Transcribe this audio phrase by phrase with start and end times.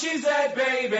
[0.00, 0.96] A cheesehead baby,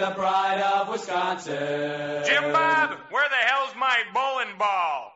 [0.00, 2.24] the pride of Wisconsin.
[2.26, 5.12] Jim Bob, where the hell's my bowling ball?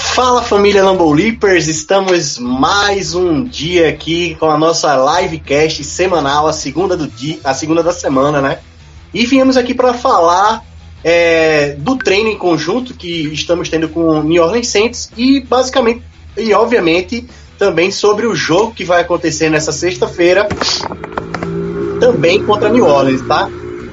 [0.00, 6.52] Fala família Lambo Leapers, estamos mais um dia aqui com a nossa livecast semanal, a
[6.52, 8.58] segunda do dia, a segunda da semana, né?
[9.12, 10.64] E viemos aqui para falar
[11.02, 16.02] é, do treino em conjunto que estamos tendo com o New Orleans Saints e basicamente
[16.36, 17.26] e obviamente
[17.58, 20.48] também sobre o jogo que vai acontecer nessa sexta-feira,
[22.00, 23.50] também contra New Orleans, tá?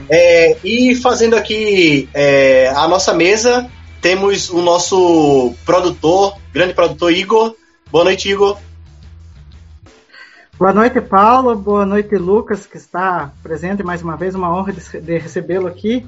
[0.09, 3.70] É, e fazendo aqui é, a nossa mesa,
[4.02, 7.56] temos o nosso produtor, grande produtor Igor.
[7.92, 8.58] Boa noite, Igor.
[10.58, 11.55] Boa noite, Paulo.
[11.55, 14.33] Boa noite, Lucas, que está presente mais uma vez.
[14.33, 16.03] Uma honra de, de recebê-lo aqui.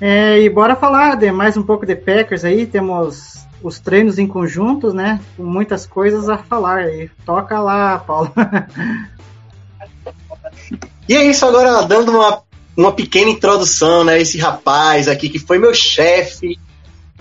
[0.00, 2.66] É, e bora falar de mais um pouco de Packers aí.
[2.66, 5.20] Temos os treinos em conjuntos, né?
[5.36, 7.10] Com muitas coisas a falar aí.
[7.26, 8.32] Toca lá, Paulo.
[11.08, 12.42] E é isso, agora dando uma,
[12.76, 14.20] uma pequena introdução, né?
[14.20, 16.56] Esse rapaz aqui que foi meu chefe.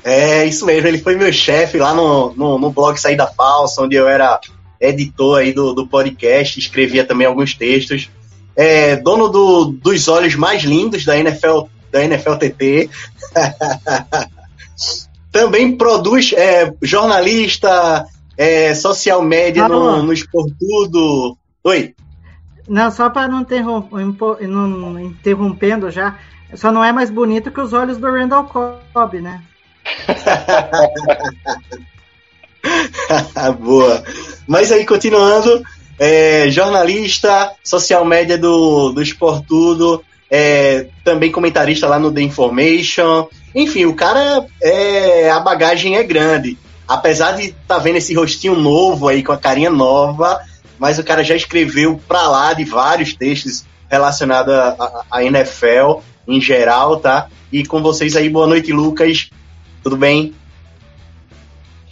[0.03, 3.95] É isso mesmo, ele foi meu chefe lá no, no, no blog Saída Falsa, onde
[3.95, 4.39] eu era
[4.79, 8.09] editor aí do, do podcast, escrevia também alguns textos.
[8.55, 12.89] É, dono do, dos olhos mais lindos da NFL, da NFL TT.
[15.31, 18.05] também produz é, jornalista,
[18.37, 20.03] é, social media no, Alô?
[20.03, 21.37] no Esportudo.
[21.63, 21.93] Oi.
[22.67, 23.45] Não, só para não,
[24.47, 26.17] não interrompendo já,
[26.53, 28.45] só não é mais bonito que os olhos do Randall
[28.93, 29.41] Cobb, né?
[33.59, 34.03] Boa.
[34.47, 35.63] Mas aí, continuando,
[35.97, 43.27] é, jornalista, social media do, do Esportudo, é, também comentarista lá no The Information.
[43.53, 46.57] Enfim, o cara, é, a bagagem é grande.
[46.87, 50.39] Apesar de estar tá vendo esse rostinho novo aí, com a carinha nova,
[50.77, 54.53] mas o cara já escreveu pra lá de vários textos relacionados
[55.11, 57.27] à NFL em geral, tá?
[57.51, 59.29] E com vocês aí, boa noite, Lucas.
[59.83, 60.33] Tudo bem?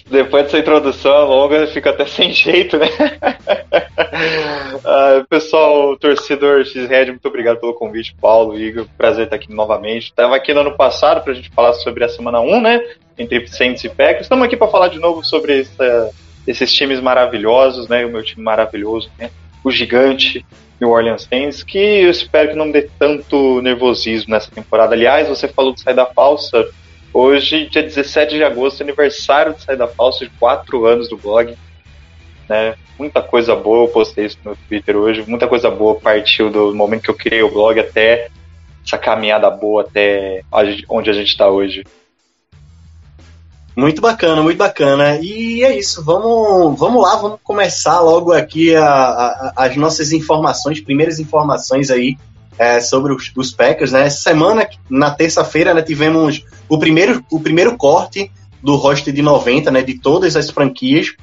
[0.09, 2.87] Depois dessa introdução longa, fica até sem jeito, né?
[4.85, 8.85] Ah, pessoal, torcedor X-Red, muito obrigado pelo convite, Paulo, Igor.
[8.97, 10.05] Prazer estar aqui novamente.
[10.05, 12.81] Estava aqui no ano passado para a gente falar sobre a semana 1, né?
[13.17, 14.21] Entre Saints e Packers.
[14.21, 16.11] Estamos aqui para falar de novo sobre essa-
[16.47, 18.05] esses times maravilhosos, né?
[18.05, 19.29] O meu time maravilhoso, né?
[19.63, 20.45] O gigante
[20.79, 24.93] New Orleans Saints, que eu espero que não dê tanto nervosismo nessa temporada.
[24.93, 26.65] Aliás, você falou de saída falsa.
[27.13, 31.55] Hoje, dia 17 de agosto, aniversário de Saída Falsa de 4 anos do blog.
[32.47, 32.75] Né?
[32.97, 35.23] Muita coisa boa, eu postei isso no Twitter hoje.
[35.27, 38.29] Muita coisa boa partiu do momento que eu criei o blog até
[38.85, 40.43] essa caminhada boa até
[40.89, 41.83] onde a gente está hoje.
[43.75, 45.19] Muito bacana, muito bacana.
[45.21, 50.81] E é isso, vamos, vamos lá, vamos começar logo aqui a- a- as nossas informações,
[50.81, 52.17] primeiras informações aí
[52.57, 54.05] é, sobre os, os Packers, né?
[54.07, 58.31] Essa semana, na terça-feira, né, tivemos o primeiro, o primeiro corte
[58.63, 61.13] do roster de 90, né, de todas as franquias,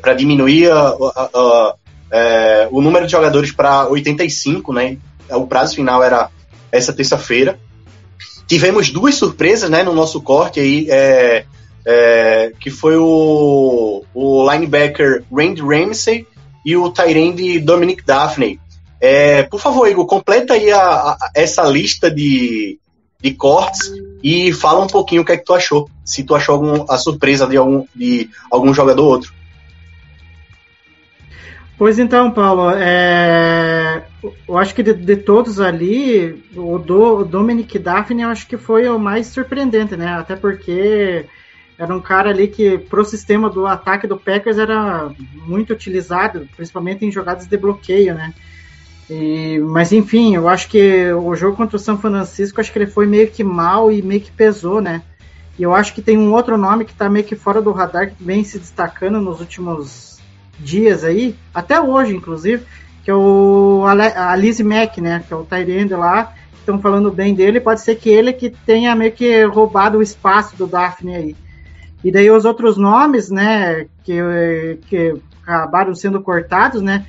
[0.00, 1.74] para diminuir a- a- a-
[2.12, 4.96] é, o número de jogadores para 85, né?
[5.30, 6.30] O prazo final era
[6.70, 7.58] essa terça-feira.
[8.46, 11.44] Tivemos duas surpresas, né, no nosso corte aí, é,
[11.86, 16.26] é, que foi o, o linebacker Randy Ramsey
[16.64, 18.58] e o Tyrande Dominic Daphne.
[19.00, 22.78] É, por favor, Igor, completa aí a- a- essa lista de,
[23.20, 23.92] de cortes
[24.22, 25.88] e fala um pouquinho o que é que tu achou.
[26.04, 29.32] Se tu achou algum, a surpresa de algum, de algum jogador ou outro.
[31.76, 34.02] Pois então, Paulo, é,
[34.48, 38.56] eu acho que de, de todos ali, o, do, o Dominic Daphne eu acho que
[38.56, 40.08] foi o mais surpreendente, né?
[40.08, 41.24] Até porque
[41.78, 45.12] era um cara ali que, pro sistema do ataque do Packers, era
[45.46, 48.34] muito utilizado, principalmente em jogadas de bloqueio, né?
[49.10, 52.86] E, mas enfim, eu acho que o jogo contra o São Francisco, acho que ele
[52.86, 55.02] foi meio que mal e meio que pesou, né?
[55.58, 58.10] E eu acho que tem um outro nome que tá meio que fora do radar,
[58.10, 60.18] que vem se destacando nos últimos
[60.58, 62.64] dias aí, até hoje, inclusive,
[63.02, 65.24] que é o Ale- a Alice Mack, né?
[65.26, 66.34] Que é o Tyrande lá.
[66.58, 67.60] Estão falando bem dele.
[67.60, 71.36] Pode ser que ele que tenha meio que roubado o espaço do Daphne aí.
[72.04, 73.86] E daí os outros nomes, né?
[74.04, 77.06] Que, que acabaram sendo cortados, né?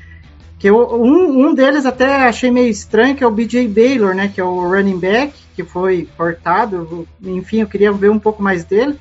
[0.59, 4.27] Que eu- um, um deles até achei meio estranho, que é o BJ Baylor, né?
[4.33, 7.07] Que é o running back, que foi cortado.
[7.23, 8.99] Enfim, eu queria ver um pouco mais dele.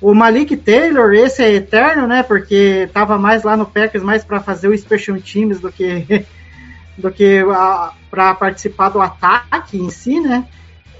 [0.00, 2.22] O Malik Taylor, esse é eterno, né?
[2.22, 6.24] Porque tava mais lá no Packers, mais para fazer o Special Teams do que
[6.96, 7.42] do que
[8.10, 10.46] para participar do ataque em si, né?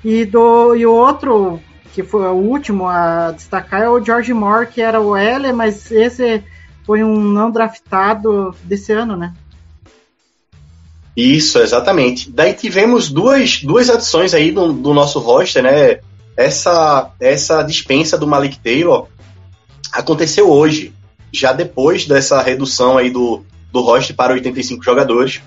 [0.05, 1.61] E do e o outro
[1.95, 5.91] que foi o último a destacar é o George Moore, que era o L, mas
[5.91, 6.45] esse
[6.85, 9.33] foi um não draftado desse ano, né?
[11.19, 12.31] Isso, exatamente.
[12.31, 15.99] Daí tivemos duas, duas adições aí do, do nosso roster, né?
[16.37, 19.09] Essa, essa dispensa do Malik Taylor
[19.91, 20.95] aconteceu hoje,
[21.33, 23.43] já depois dessa redução aí do,
[23.73, 25.41] do roster para 85 jogadores.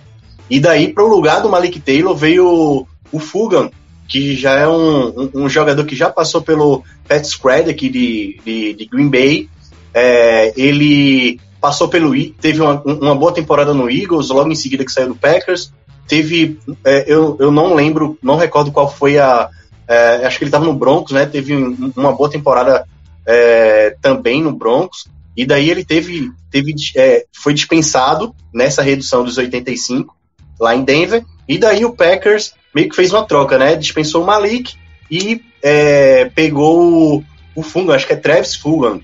[0.50, 3.72] E daí, para o lugar do Malik Taylor, veio o, Fugan,
[4.10, 8.42] que já é um, um, um jogador que já passou pelo Pat Spread aqui de,
[8.44, 9.50] de, de Green Bay.
[9.94, 14.84] É, ele passou pelo I- teve uma, uma boa temporada no Eagles, logo em seguida
[14.84, 15.72] que saiu do Packers.
[16.08, 19.50] Teve, é, eu, eu não lembro, não recordo qual foi a.
[19.88, 21.26] é, acho que ele estava no Broncos, né?
[21.26, 22.86] Teve um- uma boa temporada
[23.26, 25.06] é, também no Broncos.
[25.38, 30.14] E daí ele teve, teve é, foi dispensado nessa redução dos 85
[30.60, 31.24] lá em Denver.
[31.48, 33.76] E daí o Packers meio que fez uma troca, né?
[33.76, 34.74] Dispensou o Malik
[35.10, 37.24] e é, pegou o,
[37.56, 39.00] o acho que é Travis Fulgham.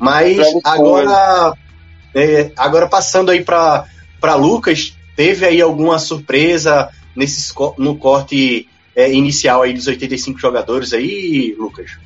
[0.00, 1.52] Mas agora,
[2.14, 3.84] é, agora passando aí para
[4.36, 11.54] Lucas, teve aí alguma surpresa nesse, no corte é, inicial aí dos 85 jogadores aí,
[11.58, 11.98] Lucas?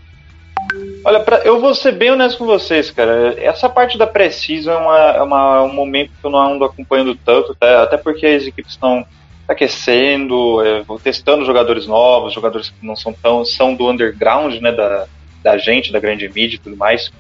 [1.05, 3.35] Olha, pra- eu vou ser bem honesto com vocês, cara.
[3.39, 7.15] Essa parte da Precision é, uma, é uma- um momento que eu não ando acompanhando
[7.15, 7.83] tanto, tá?
[7.83, 9.05] até porque as equipes estão
[9.49, 15.07] aquecendo, é, testando jogadores novos, jogadores que não são tão são do underground, né, da,
[15.43, 17.11] da gente, da grande mídia e tudo mais.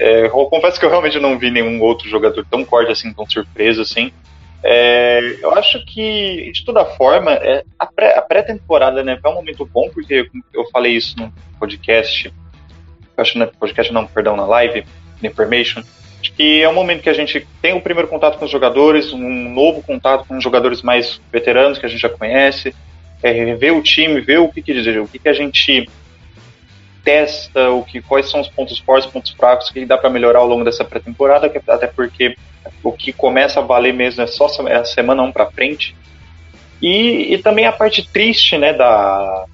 [0.00, 3.28] É, eu confesso que eu realmente não vi nenhum outro jogador tão forte assim, tão
[3.28, 4.10] surpreso assim.
[4.62, 9.34] É, eu acho que, de toda forma, é, a pré- a pré-temporada né, é um
[9.34, 12.32] momento bom, porque eu falei isso no podcast
[13.20, 14.84] acho no podcast não, perdão, na live,
[15.20, 15.82] na Information,
[16.36, 19.50] que é um momento que a gente tem o primeiro contato com os jogadores, um
[19.50, 22.74] novo contato com os jogadores mais veteranos que a gente já conhece,
[23.22, 25.88] é, ver o time, ver o que, que o que, que a gente
[27.04, 30.46] testa, o que, quais são os pontos fortes, pontos fracos, que dá para melhorar ao
[30.46, 32.36] longo dessa pré-temporada, que- até porque
[32.82, 35.96] o que começa a valer mesmo é só é a semana 1 para frente.
[36.80, 39.44] E, e também a parte triste, né, da,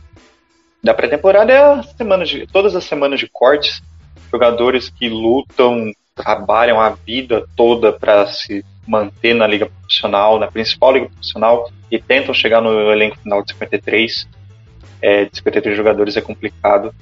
[0.83, 3.83] da pré-temporada é a semana de, todas as semanas de cortes,
[4.31, 10.93] jogadores que lutam, trabalham a vida toda para se manter na liga profissional, na principal
[10.93, 14.29] liga profissional e tentam chegar no elenco final de 53.
[15.03, 16.95] É, de 53 jogadores é complicado.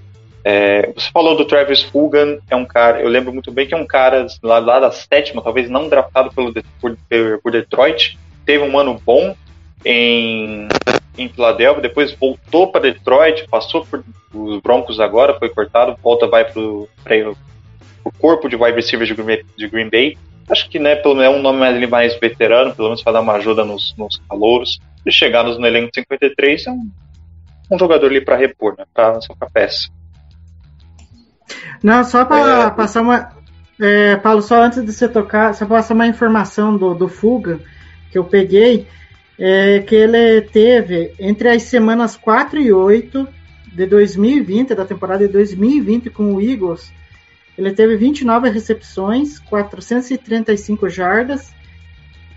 [0.44, 3.76] É, você falou do Travis Fulgham, é um cara, eu lembro muito bem que é
[3.76, 6.98] um cara lá, lá da sétima, talvez não draftado pelo, por,
[7.42, 9.34] por Detroit, teve um ano bom
[9.82, 10.68] em,
[11.16, 14.04] em Filadélfia, depois voltou para Detroit, passou por
[14.34, 16.88] os Broncos agora, foi cortado, volta, vai para o
[18.18, 19.44] corpo de wide receiver de Green Bay.
[19.56, 20.18] De Green Bay.
[20.50, 23.20] Acho que né, pelo menos é um nome mais, mais veterano, pelo menos para dar
[23.20, 24.78] uma ajuda nos, nos calouros.
[25.06, 26.90] E chegar no elenco 53 é um,
[27.70, 29.88] um jogador ali para repor, né, para a peça.
[31.82, 32.70] Não, só para É.
[32.70, 33.28] passar uma.
[33.80, 37.58] É, Paulo, só antes de você tocar, só passar uma informação do, do Fuga
[38.10, 38.86] que eu peguei,
[39.38, 43.26] é que ele teve entre as semanas 4 e 8
[43.72, 46.92] de 2020, da temporada de 2020 com o Eagles,
[47.58, 51.52] ele teve 29 recepções, 435 jardas,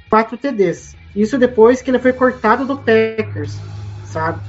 [0.10, 0.96] 4 TDs.
[1.16, 3.58] Isso depois que ele foi cortado do Packers,
[4.06, 4.42] sabe?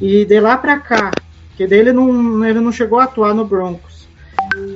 [0.00, 1.12] E de lá pra cá,
[1.56, 3.95] que dele não, ele não chegou a atuar no Broncos.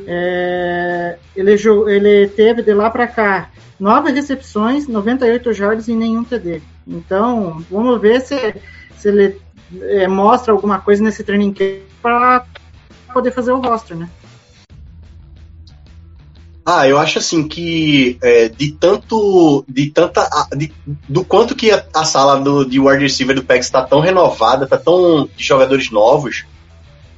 [0.07, 6.61] É, ele, ele teve de lá para cá nove recepções, 98 jardas e nenhum TD.
[6.87, 8.55] Então, vamos ver se,
[8.97, 9.41] se ele
[9.81, 12.45] é, mostra alguma coisa nesse training camp para
[13.13, 14.09] poder fazer o roster, né?
[16.65, 19.65] Ah, eu acho assim que é, de tanto.
[19.67, 20.29] de tanta.
[20.57, 20.73] de-
[21.09, 24.67] do quanto que a, a sala do, de wide receiver do PEX está tão renovada,
[24.67, 26.45] tá tão de jogadores novos,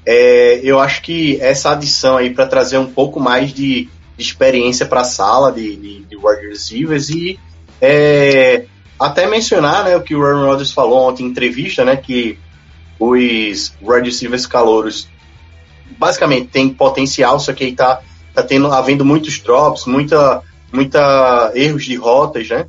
[0.05, 4.87] é, eu acho que essa adição aí para trazer um pouco mais de, de experiência
[4.87, 7.39] para a sala de, de, de wide receivers e
[7.81, 8.65] é,
[8.99, 12.39] até mencionar né, o que o Aaron Rodgers falou ontem em entrevista, né, que
[12.99, 15.09] os wide receivers calouros
[15.99, 18.01] basicamente tem potencial, só que aí tá,
[18.35, 20.43] tá tendo, havendo muitos drops, muita,
[20.73, 22.67] muita erros de rotas, né?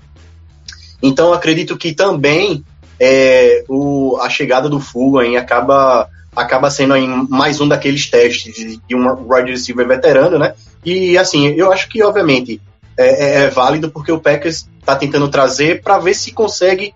[1.02, 2.64] Então acredito que também
[3.00, 6.96] é, o, a chegada do Fulham acaba acaba sendo
[7.30, 10.54] mais um daqueles testes de, de um wide receiver veterano, né?
[10.86, 12.62] E assim, eu acho que obviamente
[12.98, 16.94] é, é, é válido porque o Packers está tentando trazer para ver se consegue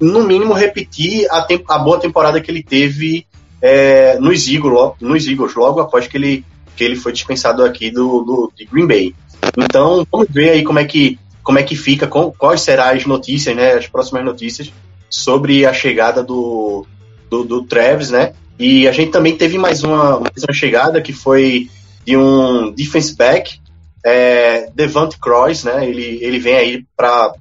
[0.00, 3.26] no mínimo repetir a, a boa temporada que ele teve
[3.60, 6.44] é, nos, Eagles, nos Eagles, logo após que ele,
[6.76, 9.14] que ele foi dispensado aqui do, do de Green Bay.
[9.56, 13.06] Então, vamos ver aí como é que, como é que fica, com, quais serão as
[13.06, 14.72] notícias, né, as próximas notícias
[15.08, 16.86] sobre a chegada do,
[17.30, 18.34] do, do Travis, né?
[18.58, 21.68] E a gente também teve mais uma, mais uma chegada que foi
[22.04, 23.58] de um defense back,
[24.04, 25.88] é, Devante Cross, né?
[25.88, 27.34] Ele, ele vem aí para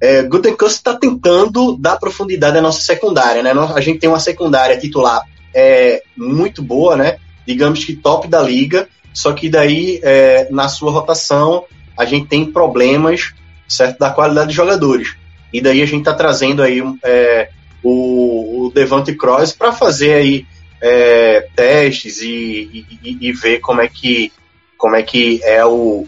[0.00, 3.52] é, Gutenkust está tentando dar profundidade à nossa secundária, né?
[3.74, 5.22] A gente tem uma secundária titular
[5.54, 7.16] é, muito boa, né?
[7.46, 11.64] Digamos que top da liga, só que daí é, na sua rotação
[11.96, 13.32] a gente tem problemas,
[13.66, 15.16] certo, da qualidade de jogadores.
[15.52, 17.48] E daí a gente está trazendo aí é,
[17.82, 18.37] o,
[18.68, 20.46] o Devante Cross para fazer aí
[20.80, 24.32] é, testes e, e, e, ver como é que
[24.76, 26.06] como é que é o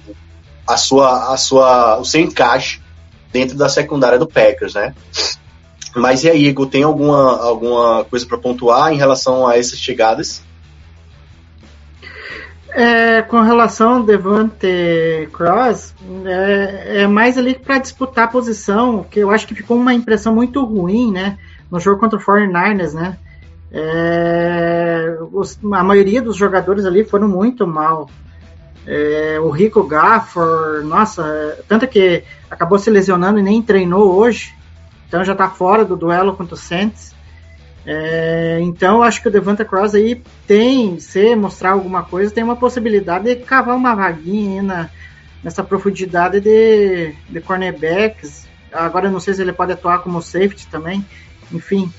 [0.67, 2.81] a sua a sua o seu encaixe
[3.33, 4.95] dentro da secundária do Packers, né?
[5.95, 10.43] Mas e aí, Igor, tem alguma, alguma coisa para pontuar em relação a essas chegadas?
[12.73, 15.93] É, com relação ao Devante Cross,
[16.25, 20.33] é, é mais ali para disputar a posição, que eu acho que ficou uma impressão
[20.33, 21.37] muito ruim, né?
[21.71, 23.17] No jogo contra o 49ers, né?
[23.73, 28.11] É, os, a maioria dos jogadores ali foram muito mal.
[28.87, 34.55] É, o Rico Gafford, nossa, tanto que acabou se lesionando e nem treinou hoje,
[35.07, 37.15] então já está fora do duelo contra o Saints.
[37.87, 42.57] É, então acho que o Devante Cross aí tem, se mostrar alguma coisa, tem uma
[42.57, 44.91] possibilidade de cavar uma vaguinha na,
[45.43, 48.49] nessa profundidade de, de cornerbacks.
[48.73, 51.05] Agora não sei se ele pode atuar como safety também.
[51.53, 51.93] Enfim,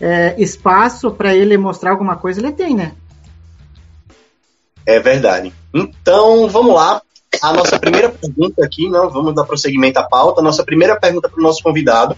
[0.00, 2.92] é, espaço para ele mostrar alguma coisa ele tem, né?
[4.86, 5.52] É verdade.
[5.72, 7.00] Então, vamos lá.
[7.42, 10.40] A nossa primeira pergunta aqui, não, vamos dar prosseguimento à pauta.
[10.40, 12.16] A nossa primeira pergunta para o nosso convidado,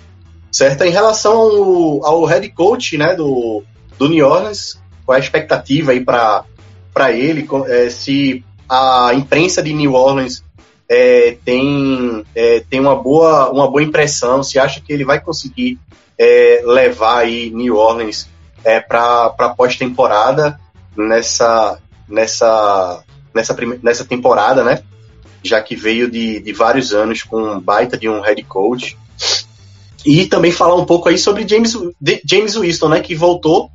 [0.51, 0.85] certo?
[0.85, 3.63] Em relação ao, ao head coach né, do,
[3.99, 7.49] do New Orleans, qual é a expectativa aí para ele?
[7.69, 10.43] É, se a imprensa de New Orleans
[10.89, 15.79] é, tem, é, tem uma, boa, uma boa impressão, se acha que ele vai conseguir
[16.19, 18.29] é, levar aí New Orleans
[18.65, 20.59] é, para pós-temporada
[20.97, 23.05] nessa, nessa,
[23.35, 24.83] nessa, nessa temporada, né?
[25.43, 28.99] Já que veio de, de vários anos com um baita de um head coach.
[30.05, 31.77] E também falar um pouco aí sobre James,
[32.25, 33.01] James Winston, né?
[33.01, 33.71] Que voltou.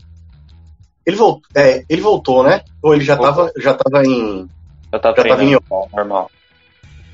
[1.05, 2.62] Ele, voltou, é, ele voltou, né?
[2.81, 4.50] Ou ele já estava já tava em.
[4.91, 5.57] Já tá já tava em
[5.93, 6.29] normal.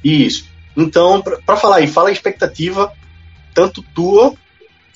[0.03, 0.45] Isso.
[0.75, 2.91] Então, para falar aí, fala a expectativa,
[3.53, 4.33] tanto tua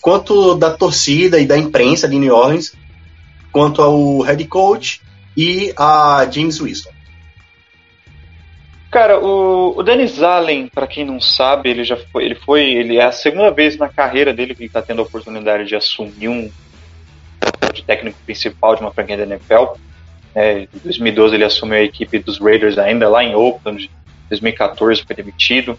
[0.02, 2.74] quanto da torcida e da imprensa de New Orleans,
[3.52, 5.02] quanto ao head coach
[5.38, 6.92] e a James Winston.
[8.92, 12.98] Cara, o, o Dennis Allen, para quem não sabe, ele já foi, ele foi, ele
[12.98, 16.52] é a segunda vez na carreira dele que está tendo a oportunidade de assumir um
[17.74, 19.78] de técnico principal de uma franquia da NFL.
[20.36, 23.90] É, em 2012 ele assumiu a equipe dos Raiders ainda lá em Oakland.
[24.32, 25.78] 2014 foi demitido,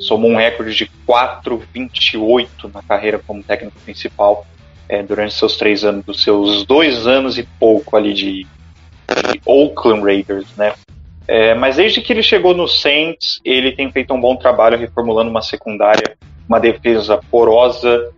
[0.00, 4.46] somou um recorde de 4-28 na carreira como técnico principal
[4.88, 8.46] é, durante seus três anos, dos seus dois anos e pouco ali de
[9.32, 10.72] de Oakland Raiders, né?
[11.26, 15.30] É, mas desde que ele chegou no Saints, ele tem feito um bom trabalho reformulando
[15.30, 16.16] uma secundária,
[16.48, 18.10] uma defesa porosa.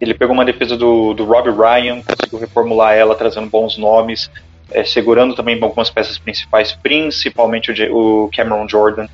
[0.00, 4.30] Ele pegou uma defesa do, do Robbie Ryan, conseguiu reformular ela, trazendo bons nomes,
[4.70, 9.06] é, segurando também algumas peças principais, principalmente o, o, Cameron Jordan.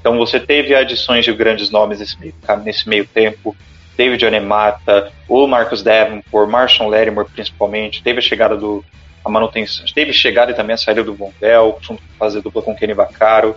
[0.00, 3.56] Então você teve adições de grandes nomes nesse meio, nesse meio tempo.
[3.96, 8.02] David Anemata, o Marcus Davenport, Marshall Lattimore principalmente.
[8.02, 8.84] Teve a chegada do
[9.24, 9.84] a manutenção.
[9.94, 13.56] Teve chegada e também a saída do Vondel, junto com fazer dupla com Kenny Vaccaro,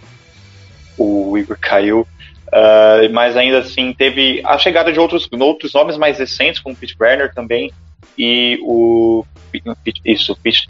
[0.97, 2.07] o Igor caiu.
[2.47, 6.95] Uh, mas ainda assim teve a chegada de outros, outros nomes mais recentes, como Pete
[6.99, 7.71] Werner também,
[8.17, 9.23] e o
[10.05, 10.67] isso, o Pete,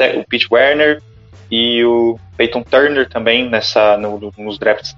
[0.50, 1.02] o Werner
[1.50, 4.96] e o Peyton Turner também nessa no, nos drafts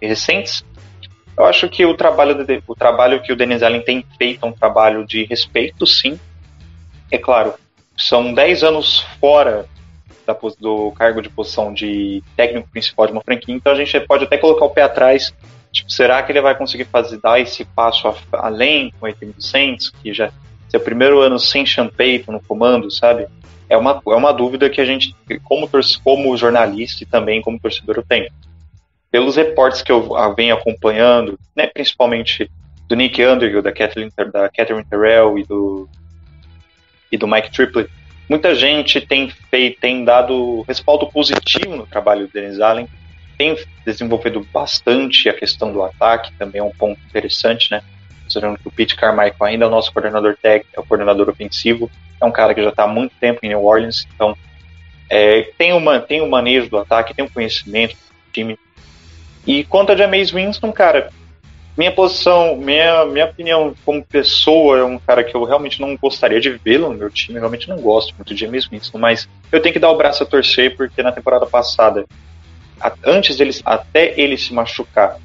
[0.00, 0.64] recentes.
[1.36, 4.48] Eu acho que o trabalho, de, o trabalho que o Dennis Allen tem feito é
[4.48, 6.18] um trabalho de respeito, sim.
[7.10, 7.54] É claro,
[7.96, 9.66] são 10 anos fora
[10.26, 14.24] da, do cargo de posição de técnico principal de uma franquia, então a gente pode
[14.24, 15.32] até colocar o pé atrás.
[15.70, 19.42] Tipo, será que ele vai conseguir fazer dar esse passo a, além com equipe do
[19.42, 20.30] Saints, que já
[20.78, 23.26] o primeiro ano sem Sean Payton no comando, sabe?
[23.68, 25.14] É uma, é uma dúvida que a gente,
[25.44, 25.68] como,
[26.02, 28.30] como jornalista e também como torcedor, eu tenho.
[29.10, 32.50] pelos reportes que eu venho acompanhando, né, principalmente
[32.88, 35.88] do Nick Underhill, da Catherine, da Catherine Terrell e do,
[37.10, 37.90] e do Mike Triplett,
[38.28, 42.88] muita gente tem, feito, tem dado respaldo positivo no trabalho do Dennis Allen,
[43.36, 47.82] tem desenvolvido bastante a questão do ataque, também é um ponto interessante, né?
[48.32, 51.90] Considerando que o Pete Carmichael ainda é o nosso coordenador técnico, é o coordenador ofensivo,
[52.20, 54.34] é um cara que já está há muito tempo em New Orleans, então
[55.10, 58.58] é, tem, uma, tem o manejo do ataque, tem o conhecimento do time.
[59.46, 61.10] E quanto a Jameis Winston, cara,
[61.76, 66.40] minha posição, minha, minha opinião como pessoa é um cara que eu realmente não gostaria
[66.40, 69.74] de vê-lo no meu time, realmente não gosto muito de James Winston, mas eu tenho
[69.74, 72.06] que dar o braço a torcer porque na temporada passada
[73.04, 75.18] antes dele, até ele se machucar,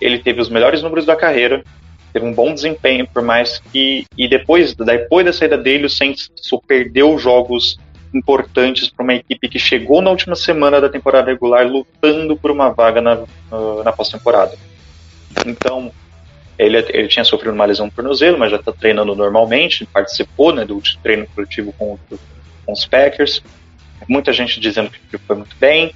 [0.00, 1.64] ele teve os melhores números da carreira,
[2.14, 4.06] teve um bom desempenho, por mais que.
[4.16, 6.30] E depois, depois da saída dele, o Saints
[6.66, 7.76] perdeu jogos
[8.14, 12.70] importantes para uma equipe que chegou na última semana da temporada regular lutando por uma
[12.70, 13.24] vaga na,
[13.84, 14.56] na pós-temporada.
[15.44, 15.90] Então,
[16.56, 20.64] ele, ele tinha sofrido uma lesão no tornozelo, mas já está treinando normalmente, participou né,
[20.64, 21.98] do treino coletivo com,
[22.64, 23.42] com os Packers.
[24.08, 25.92] Muita gente dizendo que foi muito bem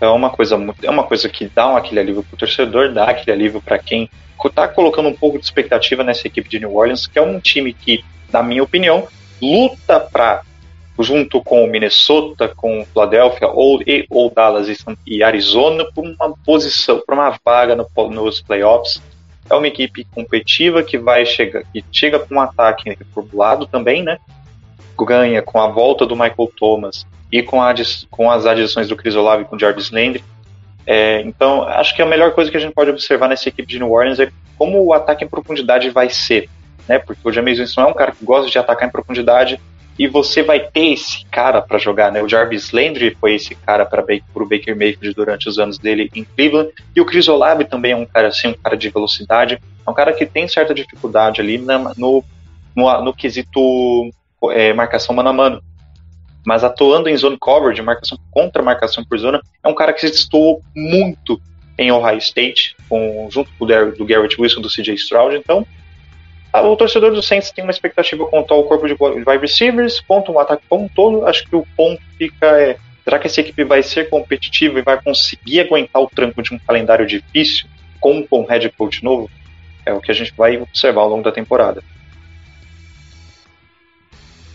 [0.00, 3.32] é uma coisa é uma coisa que dá aquele alívio para o torcedor, dá aquele
[3.32, 4.08] alívio para quem
[4.44, 7.72] está colocando um pouco de expectativa nessa equipe de New Orleans, que é um time
[7.72, 9.08] que, na minha opinião,
[9.42, 10.42] luta para
[10.98, 14.68] junto com o Minnesota, com o Philadelphia ou, e, ou Dallas
[15.06, 19.00] e, Arizona por uma posição, por uma vaga no, nos playoffs.
[19.48, 24.18] É uma equipe competitiva que vai chegar, que chega com um ataque reformulado também, né?
[25.04, 27.74] Ganha com a volta do Michael Thomas e com, a,
[28.10, 30.24] com as adições do Chris Olave e com o Jarvis Landry.
[30.86, 33.78] É, então, acho que a melhor coisa que a gente pode observar nessa equipe de
[33.78, 36.48] New Orleans é como o ataque em profundidade vai ser,
[36.88, 36.98] né?
[36.98, 39.60] Porque o James Winston é um cara que gosta de atacar em profundidade
[39.98, 42.22] e você vai ter esse cara para jogar, né?
[42.22, 46.24] O Jarvis Landry foi esse cara para o Baker Mayfield durante os anos dele em
[46.24, 49.90] Cleveland e o Chris Olave também é um cara assim, um cara de velocidade, é
[49.90, 52.24] um cara que tem certa dificuldade ali na, no,
[52.74, 53.60] no, no quesito
[54.52, 55.62] é, marcação mano a mano
[56.48, 60.10] mas atuando em zone coverage, marcação contra marcação por zona, é um cara que se
[60.10, 61.38] destacou muito
[61.76, 65.36] em Ohio State, com, junto com o do Garrett Wilson, do CJ Stroud.
[65.36, 65.66] Então,
[66.54, 70.40] o torcedor do Saints tem uma expectativa quanto ao corpo de wide receivers, quanto ao
[70.40, 71.26] ataque como um todo.
[71.26, 75.00] Acho que o ponto fica é: será que essa equipe vai ser competitiva e vai
[75.00, 77.68] conseguir aguentar o tranco de um calendário difícil
[78.00, 79.30] com um head coach novo?
[79.84, 81.82] É o que a gente vai observar ao longo da temporada.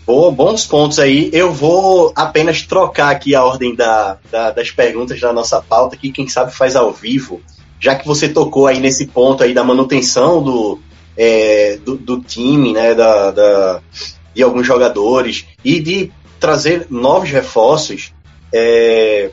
[0.06, 1.30] Boa, bons pontos aí.
[1.32, 6.12] Eu vou apenas trocar aqui a ordem da, da, das perguntas da nossa pauta, que
[6.12, 7.40] quem sabe faz ao vivo,
[7.80, 10.78] já que você tocou aí nesse ponto aí da manutenção do,
[11.16, 13.80] é, do, do, time, né, da, da,
[14.34, 18.12] de alguns jogadores e de trazer novos reforços.
[18.52, 19.30] É,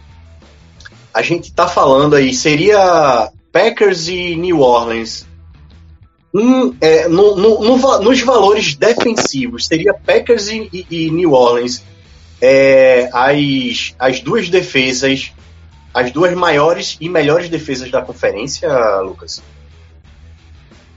[1.14, 5.28] a gente está falando aí, seria Packers e New Orleans
[6.34, 11.84] um, é, no, no, no, nos valores defensivos, seria Packers e, e, e New Orleans
[12.42, 15.32] é, as, as duas defesas,
[15.94, 18.70] as duas maiores e melhores defesas da conferência,
[19.02, 19.44] Lucas?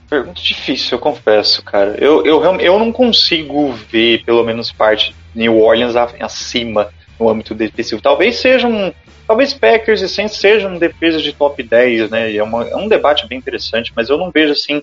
[0.09, 1.97] Pergunta difícil, eu confesso, cara.
[1.99, 8.01] Eu, eu, eu não consigo ver, pelo menos, parte New Orleans acima no âmbito defensivo.
[8.01, 8.95] Talvez sejam.
[9.27, 12.37] Talvez Packers e Saints sejam defesas de top 10, né?
[12.37, 14.83] É, uma, é um debate bem interessante, mas eu não vejo assim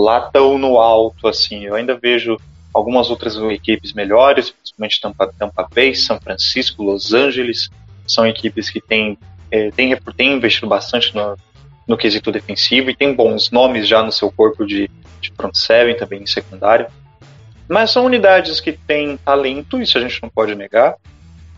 [0.00, 1.64] lá tão no alto, assim.
[1.64, 2.36] Eu ainda vejo
[2.72, 7.68] algumas outras equipes melhores, principalmente Tampa, Tampa Bay, São Francisco, Los Angeles,
[8.06, 9.18] são equipes que têm,
[9.50, 11.36] é, têm, têm investido bastante no,
[11.86, 15.96] no quesito defensivo e tem bons nomes já no seu corpo de, de front seven,
[15.96, 16.86] também em secundário.
[17.68, 20.94] Mas são unidades que têm talento, isso a gente não pode negar.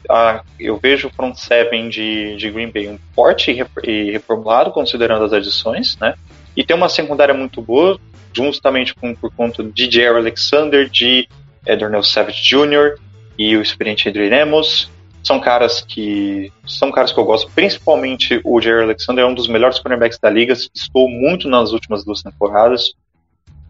[0.08, 3.52] Ah, eu vejo o front seven de, de Green Bay um forte
[3.84, 6.14] e reformulado, considerando as adições, né?
[6.56, 7.98] E tem uma secundária muito boa,
[8.32, 10.16] justamente com, por conta de J.R.
[10.16, 11.28] Alexander, de
[11.66, 12.98] Edernel Savage Jr.
[13.38, 14.90] e o experiente Adrian Amos.
[15.22, 18.84] São caras que são caras que eu gosto, principalmente o J.R.
[18.84, 22.94] Alexander é um dos melhores cornerbacks da liga, estou muito nas últimas duas temporadas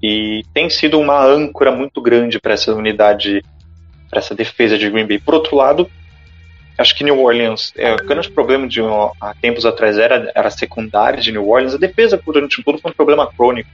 [0.02, 3.42] e tem sido uma âncora muito grande para essa unidade,
[4.08, 5.18] para essa defesa de Green Bay.
[5.18, 5.90] Por outro lado,
[6.80, 8.80] acho que New Orleans, é, o grande problema de
[9.20, 12.90] há tempos atrás era, era a secundária de New Orleans, a defesa durante tudo foi
[12.90, 13.68] um problema crônico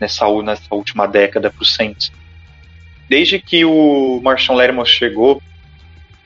[0.00, 2.10] nessa, nessa última década para o Saints.
[3.08, 5.42] Desde que o Marshall Lattimore chegou,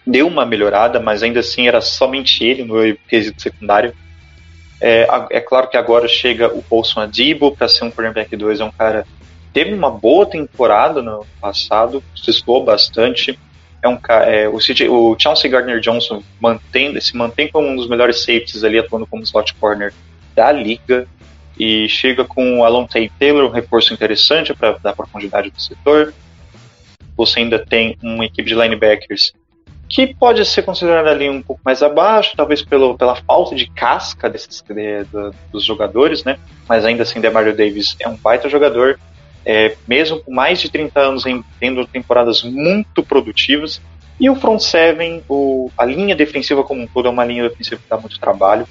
[0.07, 3.95] deu uma melhorada, mas ainda assim era somente ele no quesito secundário.
[4.81, 8.65] É, é claro que agora chega o Paulson Adibo para ser um cornerback 2, é
[8.65, 9.07] um cara
[9.53, 13.39] teve uma boa temporada no passado, testou bastante.
[13.85, 15.15] É um é, o, CJ, o
[15.51, 19.93] Gardner Johnson mantém, se mantém como um dos melhores safeties ali, atuando como slot corner
[20.35, 21.07] da liga
[21.59, 26.15] e chega com o Alontae Taylor, um reforço interessante para dar profundidade do setor.
[27.15, 29.35] Você ainda tem uma equipe de linebackers
[29.87, 34.31] que pode ser considerada ali um pouco mais abaixo, talvez pelo, pela falta de casca
[34.31, 36.39] desses, de, de, dos jogadores, né?
[36.67, 38.99] Mas ainda assim, Demario Davis é um baita jogador,
[39.45, 43.81] é, mesmo com mais de 30 anos em, tendo temporadas muito produtivas.
[44.19, 47.81] E o front seven, o, a linha defensiva como um todo é uma linha defensiva
[47.83, 48.67] que dá muito trabalho.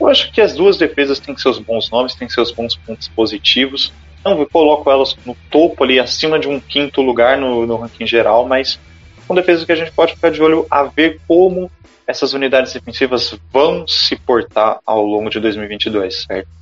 [0.00, 3.92] Eu acho que as duas defesas têm seus bons nomes, têm seus bons pontos positivos.
[4.24, 8.46] Não coloco elas no topo ali, acima de um quinto lugar no, no ranking geral,
[8.46, 8.78] mas
[9.26, 11.70] são defesas que a gente pode ficar de olho a ver como
[12.06, 16.57] essas unidades defensivas vão se portar ao longo de 2022, certo?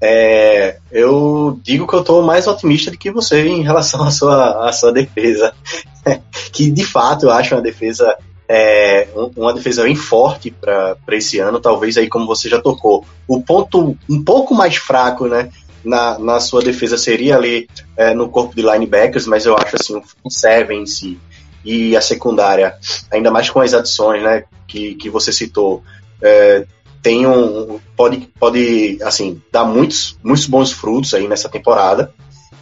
[0.00, 4.68] É, eu digo que eu estou mais otimista do que você em relação à sua,
[4.68, 5.52] à sua defesa.
[6.52, 8.16] que de fato eu acho uma defesa
[8.48, 13.04] é, uma defesa bem forte para esse ano, talvez aí como você já tocou.
[13.26, 15.50] O ponto um pouco mais fraco, né,
[15.84, 20.00] na, na sua defesa seria ali é, no corpo de linebackers, mas eu acho assim,
[20.22, 21.18] o Seven em si
[21.64, 22.76] e a secundária,
[23.10, 25.82] ainda mais com as adições, né, que, que você citou,
[26.22, 26.64] é,
[27.06, 32.12] tem um pode pode assim dar muitos muitos bons frutos aí nessa temporada.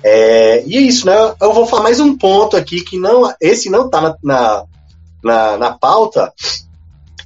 [0.03, 1.15] É, e é isso, né?
[1.41, 4.65] Eu vou falar mais um ponto aqui que não esse não tá na, na,
[5.23, 6.31] na, na pauta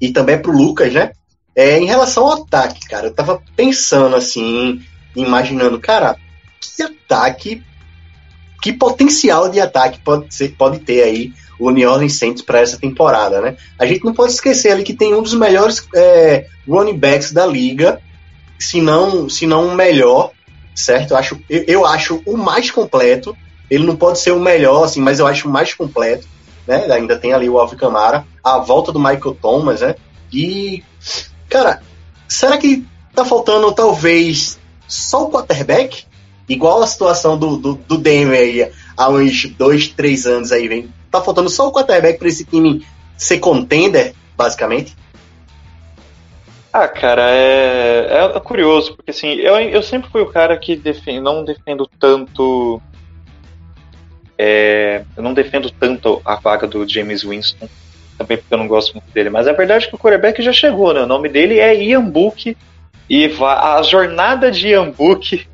[0.01, 1.11] e também é pro Lucas, né?
[1.57, 4.81] É, em relação ao ataque, cara, eu tava pensando assim,
[5.17, 6.17] imaginando, cara,
[6.61, 7.65] que ataque,
[8.63, 12.79] que potencial de ataque pode, ser, pode ter aí o New Orleans Saints para essa
[12.79, 13.57] temporada, né?
[13.79, 17.45] A gente não pode esquecer ali que tem um dos melhores é, running backs da
[17.45, 18.01] liga,
[18.59, 20.31] se não, se não o melhor,
[20.75, 21.13] certo?
[21.13, 23.37] Eu acho, eu, eu, acho o mais completo.
[23.71, 26.27] Ele não pode ser o melhor, assim, mas eu acho o mais completo,
[26.67, 26.87] né?
[26.91, 29.95] Ainda tem ali o Alvin Kamara, a volta do Michael Thomas, né?
[30.33, 30.83] E,
[31.49, 31.83] cara,
[32.27, 36.05] será que tá faltando talvez só o quarterback?
[36.49, 40.89] Igual a situação do, do, do Denver aí há uns dois, três anos aí, vem
[41.11, 44.97] tá faltando só o quarterback para esse time ser contender, basicamente?
[46.73, 51.23] Ah, cara, é, é curioso, porque assim, eu, eu sempre fui o cara que defendo,
[51.23, 52.81] não defendo tanto.
[54.37, 57.69] É, eu não defendo tanto a vaga do James Winston,
[58.17, 60.53] também porque eu não gosto muito dele, mas a verdade é que o quarterback já
[60.53, 61.01] chegou, né?
[61.01, 62.57] O nome dele é Ian Book,
[63.11, 65.47] e a jornada de Ian Book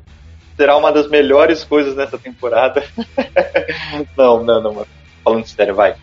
[0.55, 2.83] será uma das melhores coisas nessa temporada.
[4.17, 4.87] não, não, não,
[5.23, 5.95] falando sério, vai.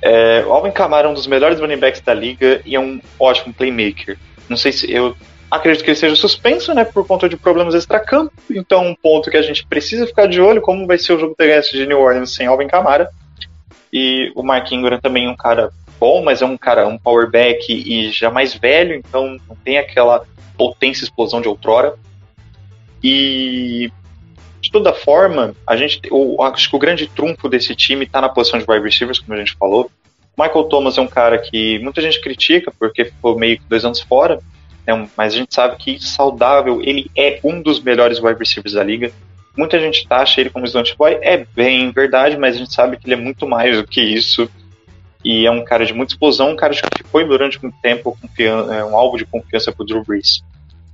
[0.00, 3.00] É, o Alvin Kamara é um dos melhores running backs da liga e é um
[3.18, 4.18] ótimo playmaker.
[4.48, 5.14] Não sei se eu
[5.50, 8.32] acredito que ele seja suspenso, né, por conta de problemas extracampo.
[8.50, 11.34] Então, um ponto que a gente precisa ficar de olho como vai ser o jogo
[11.36, 13.08] terrestre de New Orleans sem Alvin Kamara.
[13.92, 17.30] E o Mark Ingram também é um cara bom, mas é um cara um power
[17.30, 20.24] back e já mais velho, então não tem aquela
[20.56, 21.94] potência explosão de outrora.
[23.02, 23.90] E
[24.60, 28.28] de toda forma, a gente, o, acho que o grande trunfo desse time está na
[28.28, 29.90] posição de wide receivers, como a gente falou.
[30.38, 34.00] Michael Thomas é um cara que muita gente critica porque ficou meio que dois anos
[34.00, 34.38] fora,
[34.86, 38.84] né, mas a gente sabe que saudável, ele é um dos melhores wide receivers da
[38.84, 39.12] liga.
[39.56, 43.06] Muita gente taxa ele como slot boy, é bem verdade, mas a gente sabe que
[43.06, 44.48] ele é muito mais do que isso.
[45.24, 48.84] E é um cara de muita explosão, um cara que foi durante muito tempo é,
[48.84, 50.42] um alvo de confiança para o Drew Brees.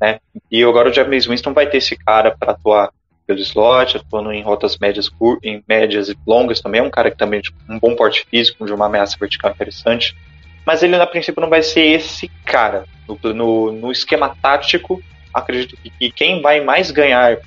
[0.01, 0.21] Né?
[0.51, 2.91] E agora o James Winston vai ter esse cara para atuar
[3.27, 5.11] pelo slot, atuando em rotas médias,
[5.43, 6.81] em médias e longas também.
[6.81, 10.17] É um cara que também tem um bom porte físico, de uma ameaça vertical interessante.
[10.65, 12.85] Mas ele, a princípio, não vai ser esse cara.
[13.07, 17.39] No, no, no esquema tático, acredito que, que quem vai mais ganhar,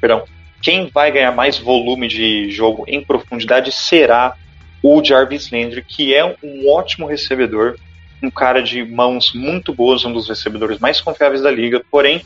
[0.00, 0.24] perdão,
[0.62, 4.34] quem vai ganhar mais volume de jogo em profundidade será
[4.82, 7.76] o Jarvis Landry, que é um ótimo recebedor,
[8.22, 12.22] um cara de mãos muito boas, um dos recebedores mais confiáveis da liga, porém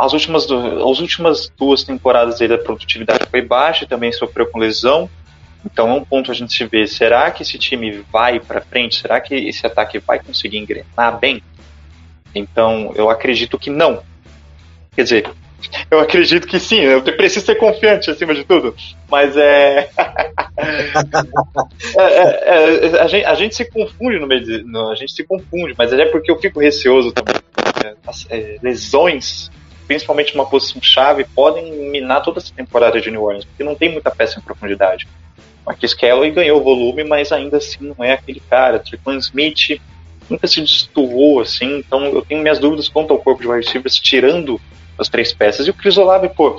[0.00, 5.10] as últimas, as últimas duas temporadas aí da produtividade foi baixa também sofreu com lesão.
[5.62, 6.86] Então é um ponto a gente se vê.
[6.86, 8.98] Será que esse time vai para frente?
[8.98, 11.42] Será que esse ataque vai conseguir engrenar bem?
[12.34, 14.02] Então eu acredito que não.
[14.96, 15.30] Quer dizer,
[15.90, 16.80] eu acredito que sim.
[16.80, 18.74] Eu preciso ser confiante acima de tudo.
[19.06, 19.90] Mas é.
[21.96, 25.12] é, é, é a, gente, a, gente, se confunde no meio de, no, a gente
[25.12, 27.34] se confunde, mas é porque eu fico receoso também.
[28.28, 29.50] É, lesões
[29.90, 33.90] principalmente uma posição chave, podem minar toda essa temporada de New Orleans, porque não tem
[33.90, 35.08] muita peça em profundidade.
[35.66, 38.78] Marquis Calloway ganhou volume, mas ainda assim não é aquele cara.
[38.78, 39.80] Trequan Smith
[40.28, 43.98] nunca se destoou assim, então eu tenho minhas dúvidas quanto ao corpo de wide receivers,
[43.98, 44.60] tirando
[44.96, 45.66] as três peças.
[45.66, 46.56] E o Chris Olave, pô,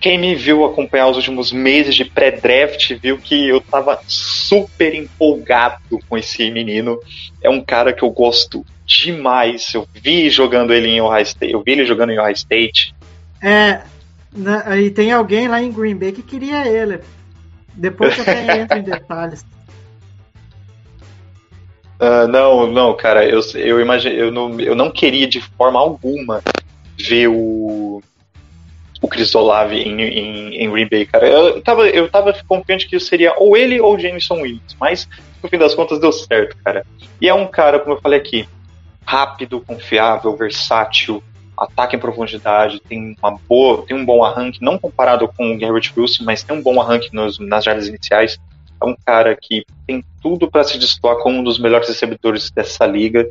[0.00, 5.98] quem me viu acompanhar os últimos meses de pré-draft viu que eu tava super empolgado
[6.08, 6.98] com esse menino.
[7.42, 9.72] É um cara que eu gosto demais.
[9.74, 12.94] Eu vi jogando ele em Ohio State, eu vi ele jogando em Ohio State.
[13.42, 13.82] É,
[14.32, 17.00] na- e tem alguém lá em Green Bay que queria ele.
[17.74, 19.44] Depois eu até entro em detalhes.
[22.02, 26.42] Ah, não, não, cara, eu, eu imagino, eu não, eu não queria de forma alguma
[26.98, 28.02] ver o
[29.00, 31.26] o Chris Olave em, em, em Green Bay, cara.
[31.26, 35.08] Eu tava, eu tava confiante que seria ou ele ou Jameson Williams, mas
[35.42, 36.84] no fim das contas deu certo, cara.
[37.20, 38.48] E é um cara, como eu falei aqui,
[39.04, 41.22] rápido, confiável, versátil,
[41.56, 45.92] ataque em profundidade, tem uma boa, tem um bom arranque, não comparado com o Garrett
[45.96, 48.38] Wilson, mas tem um bom arranque nos, nas jardas iniciais.
[48.82, 52.86] É um cara que tem tudo para se destoar como um dos melhores recebedores dessa
[52.86, 53.28] liga.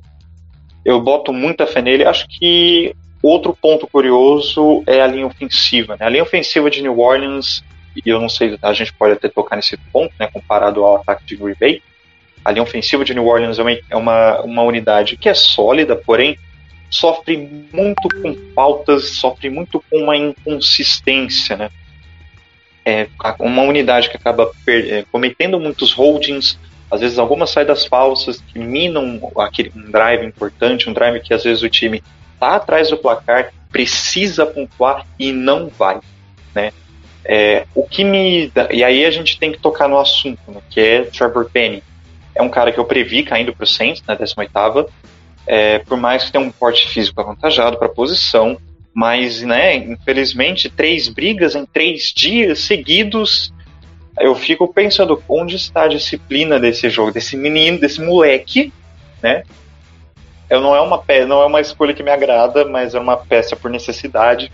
[0.86, 2.06] Eu boto muita fé nele.
[2.06, 5.96] Acho que outro ponto curioso é a linha ofensiva.
[6.00, 6.06] Né?
[6.06, 7.64] A linha ofensiva de New Orleans,
[7.96, 11.26] e eu não sei, a gente pode até tocar nesse ponto, né, comparado ao ataque
[11.26, 11.82] de Green Bay.
[12.44, 15.96] A linha ofensiva de New Orleans é uma, é uma, uma unidade que é sólida,
[15.96, 16.38] porém
[16.90, 17.38] sofre
[17.72, 21.70] muito com faltas, sofre muito com uma inconsistência, né?
[22.86, 23.08] É
[23.40, 26.58] uma unidade que acaba é, cometendo muitos holdings,
[26.90, 31.44] às vezes algumas saídas falsas que minam aquele, um drive importante, um drive que às
[31.44, 32.02] vezes o time
[32.40, 36.00] está atrás do placar, precisa pontuar e não vai,
[36.56, 36.72] né?
[37.26, 40.62] É, o que me dá- e aí a gente tem que tocar no assunto, né,
[40.70, 41.84] que é Trevor Penny.
[42.34, 44.88] É um cara que eu previ caindo para o Saints na 18ª,
[45.46, 48.58] é, por mais que tenha um porte físico avantajado para a posição,
[48.94, 53.54] mas, né, infelizmente, três brigas em três dias seguidos,
[54.20, 58.74] eu fico pensando onde está a disciplina desse jogo, desse menino, desse moleque,
[59.22, 59.44] né?
[60.50, 63.56] Eu não é uma não é uma escolha que me agrada, mas é uma peça
[63.56, 64.52] por necessidade.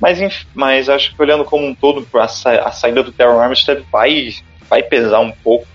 [0.00, 3.84] Mas, mas acho que olhando como um todo, a, sa- a saída do Terrell Armstead
[3.90, 4.30] vai,
[4.68, 5.66] vai pesar um pouco.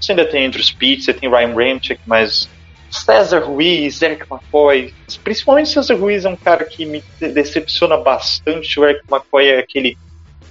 [0.00, 2.48] Você ainda tem Andrew Speed, você tem Ryan Ramchick, mas
[2.90, 8.78] César Ruiz, Eric McCoy, principalmente César Ruiz é um cara que me de- decepciona bastante.
[8.78, 9.98] O Eric McCoy é aquele.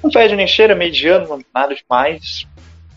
[0.04, 2.46] Não fede nem cheira, mediano, nada demais.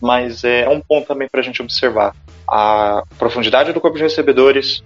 [0.01, 2.13] Mas é um ponto também para a gente observar.
[2.47, 4.83] A profundidade do corpo de recebedores,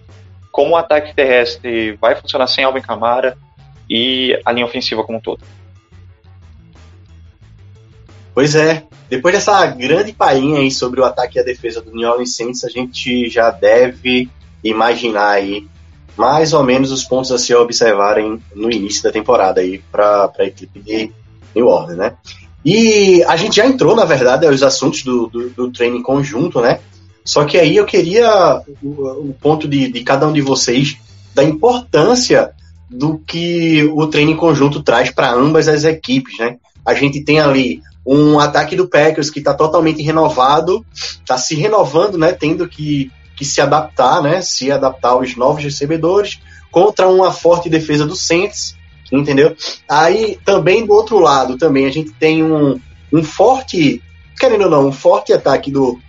[0.52, 3.38] como o ataque terrestre vai funcionar sem Alvin Kamara
[3.90, 5.42] e a linha ofensiva como um todo.
[8.34, 12.10] Pois é, depois dessa grande palhinha aí sobre o ataque e a defesa do New
[12.10, 14.30] Orleans Saints, a gente já deve
[14.64, 15.68] imaginar aí
[16.16, 20.44] mais ou menos os pontos a se observarem no início da temporada aí para a
[20.44, 21.12] equipe de
[21.56, 22.16] New Orleans, né?
[22.64, 26.80] E a gente já entrou, na verdade, aos assuntos do, do, do treino conjunto, né?
[27.24, 30.98] Só que aí eu queria o, o ponto de, de cada um de vocês
[31.34, 32.52] da importância
[32.90, 36.58] do que o treino em conjunto traz para ambas as equipes, né?
[36.86, 42.18] A gente tem ali um ataque do Packers que está totalmente renovado, está se renovando,
[42.18, 42.34] né?
[42.34, 44.42] Tendo que, que se adaptar, né?
[44.42, 48.76] Se adaptar aos novos recebedores contra uma forte defesa do Saints,
[49.12, 49.56] entendeu?
[49.88, 52.80] Aí também do outro lado também a gente tem um,
[53.14, 54.02] um forte,
[54.40, 56.00] querendo ou não, um forte ataque do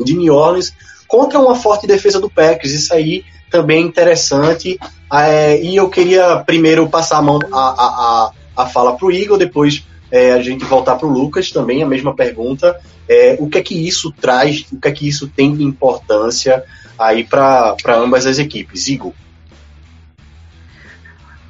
[0.00, 0.72] de New Orleans
[1.06, 2.72] contra uma forte defesa do Packers.
[2.72, 4.78] Isso aí também é interessante.
[5.12, 9.38] É, e eu queria primeiro passar a mão a, a, a, fala para o Igor,
[9.38, 12.80] depois é, a gente voltar para o Lucas também, a mesma pergunta.
[13.08, 16.64] É, o que é que isso traz, o que é que isso tem de importância
[16.98, 18.88] aí para ambas as equipes?
[18.88, 19.12] Igor.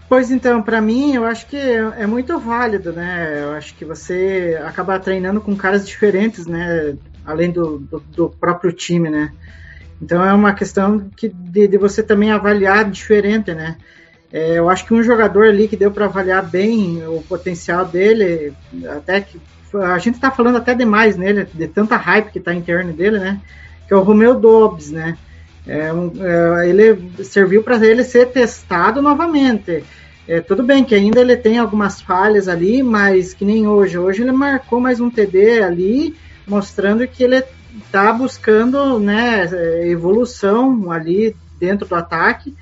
[0.08, 3.40] Pois então, para mim, eu acho que é muito válido, né?
[3.42, 6.94] Eu acho que você acaba treinando com caras diferentes, né?
[7.24, 9.32] Além do, do, do próprio time, né?
[10.00, 13.76] Então é uma questão que, de, de você também avaliar diferente, né?
[14.32, 18.52] É, eu acho que um jogador ali que deu para avaliar bem o potencial dele,
[18.96, 19.40] até que
[19.74, 23.18] a gente está falando até demais nele, de tanta hype que está em torno dele,
[23.18, 23.40] né?
[23.86, 25.16] Que é o Romeu Dobbs, né?
[25.66, 29.84] É é, ele serviu para ele ser testado novamente.
[30.26, 33.98] É, tudo bem que ainda ele tem algumas falhas ali, mas que nem hoje.
[33.98, 36.14] Hoje ele marcou mais um TD ali,
[36.46, 37.42] mostrando que ele
[37.86, 39.44] está buscando né,
[39.88, 42.54] evolução ali dentro do ataque.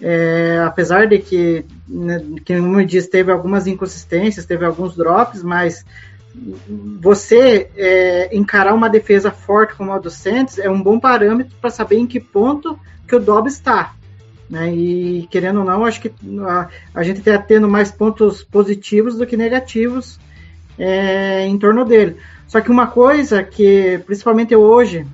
[0.00, 5.42] É, apesar de que, né, que como eu disse, teve algumas inconsistências, teve alguns drops,
[5.42, 5.84] mas
[7.00, 11.70] você é, encarar uma defesa forte como a do Santos é um bom parâmetro para
[11.70, 13.94] saber em que ponto que o Dobbs está.
[14.48, 14.72] Né?
[14.74, 16.12] E querendo ou não, acho que
[16.46, 20.20] a, a gente está tendo mais pontos positivos do que negativos
[20.78, 22.16] é, em torno dele.
[22.46, 25.06] Só que uma coisa que, principalmente hoje,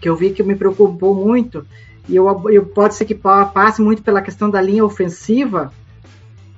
[0.00, 1.66] que eu vi que me preocupou muito,
[2.08, 5.72] e eu, eu pode ser que passe muito pela questão da linha ofensiva,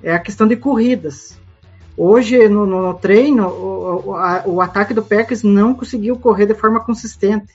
[0.01, 1.37] é a questão de corridas.
[1.95, 6.79] Hoje, no, no treino, o, a, o, ataque do Packers não conseguiu correr de forma
[6.79, 7.53] consistente,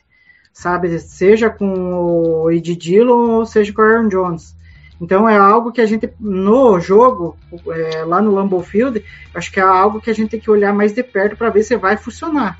[0.52, 0.98] sabe?
[0.98, 4.56] Seja com o Ed Dillon ou seja com o Aaron Jones.
[5.02, 7.36] Então é algo que a gente, no jogo,
[7.68, 10.72] é, lá no Lambeau Field, acho que é algo que a gente tem que olhar
[10.72, 12.56] mais de perto para ver se vai funcionar.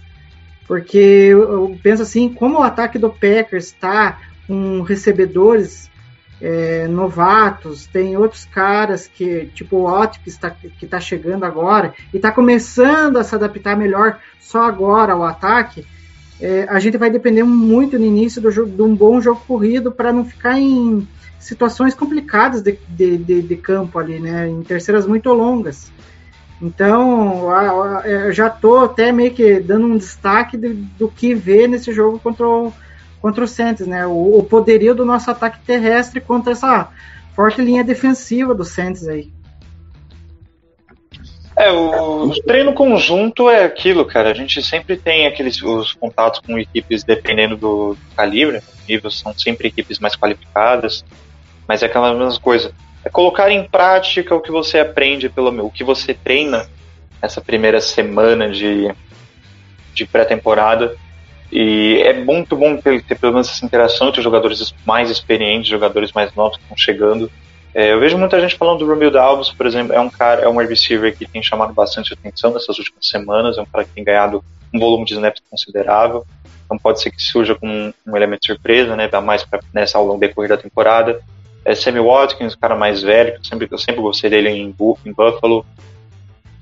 [0.66, 5.88] Porque eu, penso assim, como o ataque do Packers está com recebedores
[6.40, 11.94] é, novatos, tem outros caras que, tipo o Ott, que está, que está chegando agora,
[12.12, 15.86] e está começando a se adaptar melhor só agora ao ataque,
[16.42, 19.92] é, a gente vai depender muito no início do jogo, de um bom jogo corrido
[19.92, 21.06] para não ficar em
[21.38, 25.90] situações complicadas de, de, de, de, campo ali, né, em terceiras muito longas.
[26.60, 27.48] Então,
[28.04, 32.46] eu já estou até meio que dando um destaque do que ver nesse jogo contra
[32.46, 32.72] o
[33.20, 34.04] contra o Saints, né?
[34.04, 36.88] O, o, poderio do nosso ataque terrestre contra essa
[37.36, 39.30] forte linha defensiva do Saints aí.
[41.56, 44.30] É, o, treino conjunto é aquilo, cara.
[44.30, 49.68] A gente sempre tem aqueles os contatos com equipes dependendo do calibre, nível são sempre
[49.68, 51.04] equipes mais qualificadas,
[51.68, 52.72] mas é aquela mesma coisa.
[53.04, 56.68] É colocar em prática o que você aprende pelo o que você treina
[57.20, 58.92] essa primeira semana de,
[59.94, 60.96] de pré-temporada
[61.52, 65.68] e é muito bom ter, ter pelo menos essa interação entre os jogadores mais experientes,
[65.68, 67.30] jogadores mais novos que estão chegando.
[67.74, 70.48] É, eu vejo muita gente falando do Romeo Dalves, por exemplo, é um cara, é
[70.48, 74.04] um receiver que tem chamado bastante atenção nessas últimas semanas, é um cara que tem
[74.04, 76.26] ganhado um volume de snaps considerável,
[76.64, 79.96] então pode ser que surja como um, um elemento surpresa, né, dá mais pra, nessa
[79.96, 81.20] ao longo decorrer da temporada.
[81.64, 84.74] É Sammy Watkins, um cara mais velho, que eu sempre, eu sempre gostei dele em,
[85.06, 85.64] em Buffalo.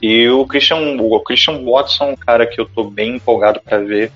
[0.02, 4.12] E o Christian, o Christian Watson, um cara que eu tô bem empolgado para ver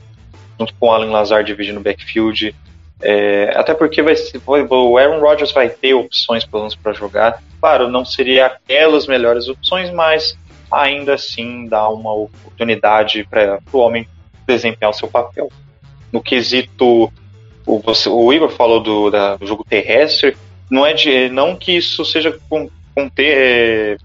[0.58, 2.54] junto com o Alan Lazar dividindo o backfield.
[3.02, 4.14] É, até porque vai
[4.46, 7.42] o Aaron Rodgers vai ter opções pelo menos para jogar.
[7.60, 10.38] Claro, não seria aquelas melhores opções, mas
[10.70, 14.08] ainda assim dá uma oportunidade para o homem
[14.46, 15.50] desempenhar o seu papel.
[16.12, 17.12] No quesito,
[17.66, 20.36] o, você, o Igor falou do, da, do jogo terrestre,
[20.70, 23.96] não é de, não que isso seja com, com ter é,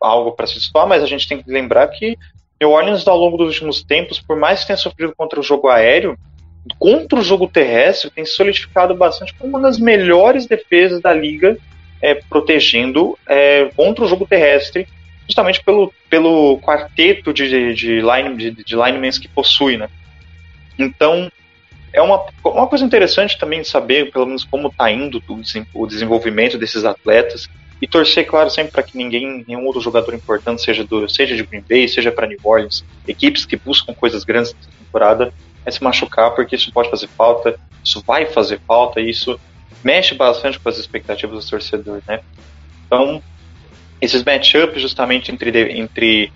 [0.00, 2.16] algo para se situar, mas a gente tem que lembrar que
[2.60, 5.68] New Orleans, ao longo dos últimos tempos, por mais que tenha sofrido contra o jogo
[5.68, 6.16] aéreo,
[6.78, 11.56] contra o jogo terrestre, tem se solidificado bastante como uma das melhores defesas da liga,
[12.00, 14.86] é, protegendo é, contra o jogo terrestre,
[15.26, 19.76] justamente pelo, pelo quarteto de, de, line, de, de linemen que possui.
[19.76, 19.88] Né?
[20.78, 21.30] Então,
[21.92, 25.22] é uma, uma coisa interessante também de saber, pelo menos, como está indo
[25.74, 27.48] o desenvolvimento desses atletas.
[27.80, 31.42] E torcer, claro, sempre para que ninguém, nenhum outro jogador importante, seja, do, seja de
[31.42, 35.82] Green Bay, seja para New Orleans, equipes que buscam coisas grandes nessa temporada, é se
[35.82, 39.38] machucar, porque isso pode fazer falta, isso vai fazer falta, e isso
[39.82, 42.20] mexe bastante com as expectativas dos torcedores, né?
[42.86, 43.22] Então,
[44.00, 46.32] esses matchups justamente entre, entre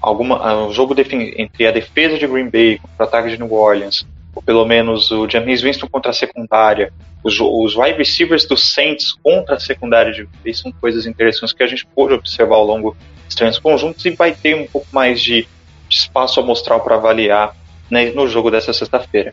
[0.00, 3.52] alguma, ah, o jogo entre a defesa de Green Bay contra o ataque de New
[3.52, 8.56] Orleans, ou pelo menos o James Winston contra a secundária, os, os wide receivers do
[8.56, 12.64] Saints contra a secundária de Bay são coisas interessantes que a gente pôde observar ao
[12.64, 15.46] longo dos treinos conjuntos e vai ter um pouco mais de,
[15.88, 17.54] de espaço amostral para avaliar
[17.90, 19.32] né, no jogo dessa sexta-feira.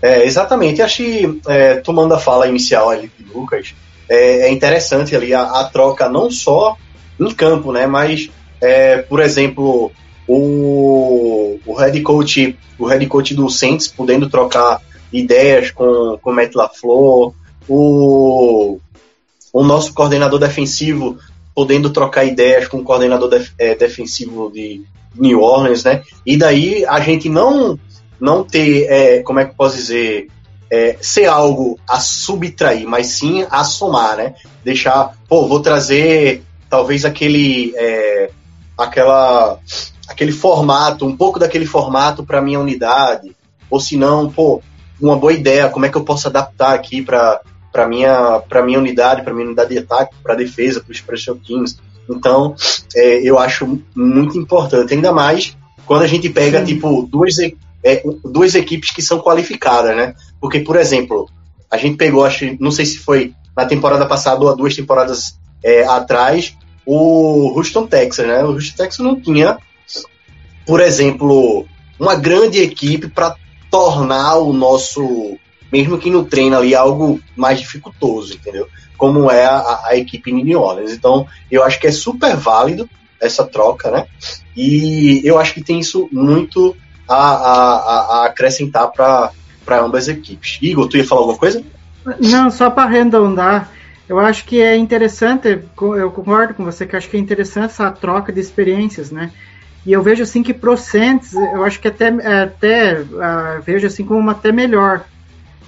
[0.00, 3.74] É, exatamente, acho que é, tomando a fala inicial ali de Lucas,
[4.08, 6.76] é, é interessante ali a, a, troca não só
[7.18, 9.90] em campo, né, mas é, por exemplo
[10.28, 14.80] o, o head coach o head coach do Saints podendo trocar
[15.12, 17.32] ideias com com Matt LaFleur,
[17.68, 18.78] o
[19.52, 21.18] o nosso coordenador defensivo
[21.54, 24.84] podendo trocar ideias com o coordenador é, defensivo de
[25.18, 26.02] New Orleans, né?
[26.24, 27.78] E daí a gente não
[28.18, 30.28] não ter, é, como é que eu posso dizer,
[30.70, 34.34] é, ser algo a subtrair, mas sim a somar, né?
[34.64, 38.30] Deixar, pô, vou trazer talvez aquele, é,
[38.76, 39.60] aquela
[40.08, 43.34] aquele formato, um pouco daquele formato para minha unidade,
[43.68, 44.62] ou se não, pô,
[45.00, 47.40] uma boa ideia, como é que eu posso adaptar aqui para
[47.72, 51.36] para minha para minha unidade, para minha unidade de ataque, para defesa, para os special
[51.36, 51.78] teams.
[52.08, 52.54] Então,
[52.94, 56.66] é, eu acho muito importante, ainda mais quando a gente pega Sim.
[56.66, 60.14] tipo duas é, duas equipes que são qualificadas, né?
[60.40, 61.28] Porque, por exemplo,
[61.70, 65.84] a gente pegou, acho, não sei se foi na temporada passada ou duas temporadas é,
[65.84, 66.54] atrás,
[66.84, 68.42] o Houston Texas, né?
[68.44, 69.58] O Houston Texas não tinha
[70.66, 71.64] por exemplo,
[71.98, 73.36] uma grande equipe para
[73.70, 75.38] tornar o nosso,
[75.72, 78.68] mesmo que no treino ali, algo mais dificultoso, entendeu?
[78.96, 80.92] Como é a, a equipe New Orleans.
[80.92, 82.88] Então, eu acho que é super válido
[83.20, 84.06] essa troca, né?
[84.56, 86.76] E eu acho que tem isso muito
[87.08, 89.32] a, a, a acrescentar para
[89.80, 90.58] ambas as equipes.
[90.60, 91.62] Igor, tu ia falar alguma coisa?
[92.20, 93.70] Não, só para arredondar,
[94.08, 95.48] eu acho que é interessante,
[95.98, 99.32] eu concordo com você, que acho que é interessante essa troca de experiências, né?
[99.84, 102.08] E eu vejo assim que pro Saints, eu acho que até,
[102.42, 105.04] até uh, vejo assim como até melhor.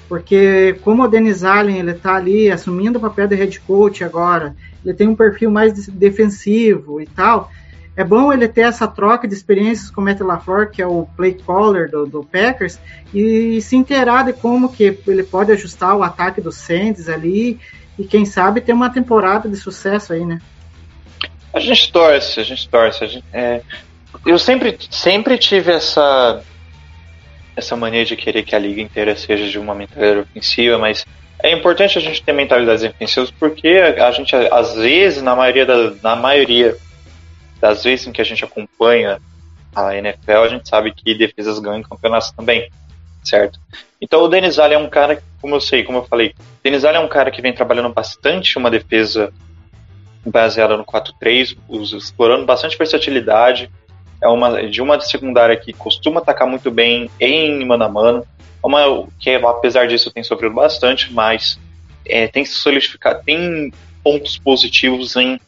[0.09, 4.57] Porque como o Denis Allen ele tá ali assumindo o papel de head coach agora,
[4.85, 7.51] ele tem um perfil mais defensivo e tal,
[7.99, 11.09] é bom ele ter essa troca de experiências com o Matt LaFleur, que é o
[11.17, 12.79] play caller do, do Packers,
[13.13, 17.59] e se inteirar de como que ele pode ajustar o ataque do Saints ali,
[17.99, 20.41] e quem sabe ter uma temporada de sucesso aí, né?
[21.53, 23.03] A gente torce, a gente torce.
[23.03, 23.63] A gente, é,
[24.25, 26.41] eu sempre, sempre tive essa
[27.59, 31.05] essa mania de querer que a liga inteira seja de uma mentalidade ofensiva, mas
[31.43, 35.91] é importante a gente ter mentalidades defensivas porque a gente às vezes na maioria da,
[36.03, 36.77] na maioria
[37.61, 39.21] das vezes em que a gente acompanha
[39.75, 42.71] a NFL a gente sabe que defesas ganham campeonatos também,
[43.25, 43.59] certo?
[44.01, 47.03] Então o Denis Allen é um cara, como eu sei, como eu falei, Denis Allen
[47.03, 49.33] é um cara que vem trabalhando bastante uma defesa
[50.25, 51.57] baseada no 4-3,
[51.97, 53.71] explorando bastante versatilidade,
[54.21, 58.27] é uma de uma secundária que costuma atacar muito bem em mano a mano,
[58.63, 61.59] uma que apesar disso tem sofrido bastante, mas
[62.05, 65.41] é, tem se solidificado, tem pontos positivos em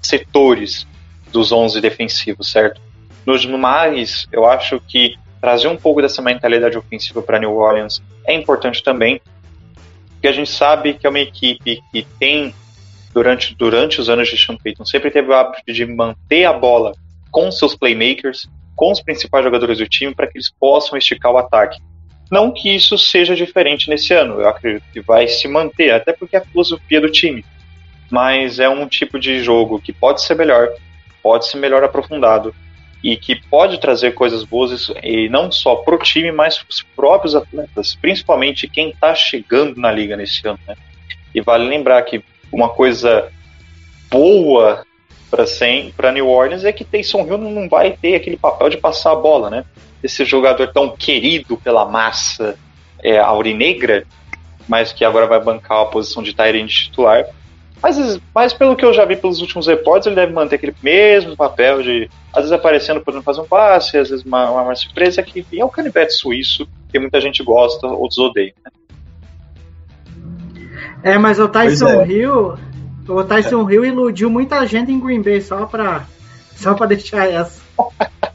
[0.00, 0.86] setores
[1.32, 2.80] dos 11 defensivos, certo?
[3.24, 8.34] Nos mais, eu acho que trazer um pouco dessa mentalidade ofensiva para New Orleans é
[8.34, 9.20] importante também,
[10.12, 12.54] porque a gente sabe que é uma equipe que tem
[13.12, 16.92] durante, durante os anos de Sean Payton sempre teve o hábito de manter a bola
[17.32, 21.38] com seus playmakers, com os principais jogadores do time, para que eles possam esticar o
[21.38, 21.80] ataque.
[22.30, 26.36] Não que isso seja diferente nesse ano, eu acredito que vai se manter, até porque
[26.36, 27.44] é a filosofia do time.
[28.10, 30.68] Mas é um tipo de jogo que pode ser melhor,
[31.22, 32.54] pode ser melhor aprofundado
[33.02, 36.82] e que pode trazer coisas boas e não só para o time, mas para os
[36.82, 40.58] próprios atletas, principalmente quem está chegando na liga nesse ano.
[40.66, 40.76] Né?
[41.34, 42.22] E vale lembrar que
[42.52, 43.30] uma coisa
[44.10, 44.84] boa
[45.96, 49.16] para New Orleans é que Taysom Hill não vai ter aquele papel de passar a
[49.16, 49.64] bola, né?
[50.02, 52.56] Esse jogador tão querido pela massa
[53.02, 54.04] é, aurinegra,
[54.68, 57.24] mas que agora vai bancar a posição de Tyrant titular.
[57.82, 61.36] Mas, mas pelo que eu já vi pelos últimos reportes, ele deve manter aquele mesmo
[61.36, 65.44] papel de, às vezes aparecendo podendo fazer um passe, às vezes uma, uma, surpresa, que
[65.58, 68.54] é o canivete suíço, que muita gente gosta, outros odeiam.
[68.64, 68.70] Né?
[71.02, 72.06] É, mas o Tyson é.
[72.06, 72.56] Hill,
[73.16, 76.06] o Tyson Hill iludiu muita gente em Green Bay só pra,
[76.56, 77.60] só pra deixar essa.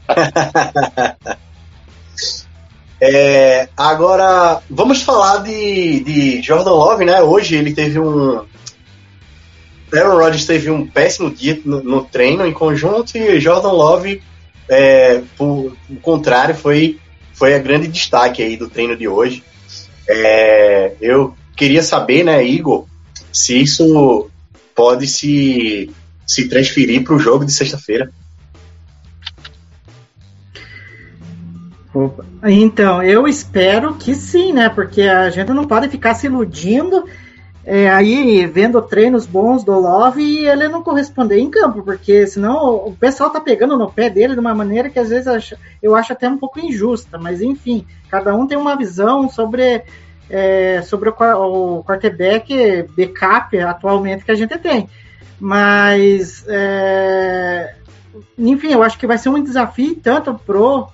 [3.02, 7.22] é, agora, vamos falar de, de Jordan Love, né?
[7.22, 8.46] Hoje ele teve um.
[9.94, 14.22] Aaron Rodgers teve um péssimo dia no, no treino em conjunto e Jordan Love,
[14.68, 17.00] é, por, por contrário, foi,
[17.34, 19.44] foi a grande destaque aí do treino de hoje.
[20.10, 22.86] É, eu queria saber, né, Igor,
[23.32, 24.30] se isso
[24.78, 25.92] pode se,
[26.28, 28.12] se transferir para o jogo de sexta-feira.
[32.44, 34.70] Então, eu espero que sim, né?
[34.70, 37.06] Porque a gente não pode ficar se iludindo
[37.66, 42.76] é, aí vendo treinos bons do Love e ele não corresponder em campo, porque senão
[42.76, 46.14] o pessoal tá pegando no pé dele de uma maneira que às vezes eu acho
[46.14, 49.84] até um pouco injusta, mas enfim, cada um tem uma visão sobre
[50.30, 54.90] é, sobre o, o quarterback backup atualmente que a gente tem.
[55.40, 57.76] Mas, é,
[58.38, 60.88] enfim, eu acho que vai ser um desafio tanto pro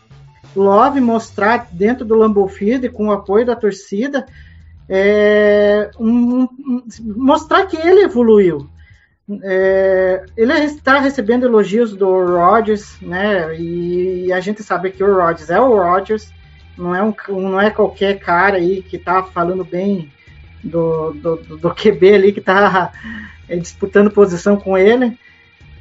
[0.55, 4.25] Love mostrar dentro do Lambeau Field, com o apoio da torcida,
[4.87, 6.83] é, um, um,
[7.15, 8.69] mostrar que ele evoluiu.
[9.41, 13.57] É, ele está recebendo elogios do Rodgers, né?
[13.57, 16.29] E a gente sabe que o Rodgers é o Rodgers,
[16.77, 20.11] não é, um, não é qualquer cara aí que tá falando bem
[20.63, 22.91] do, do, do QB ali que tá
[23.47, 25.17] é, disputando posição com ele.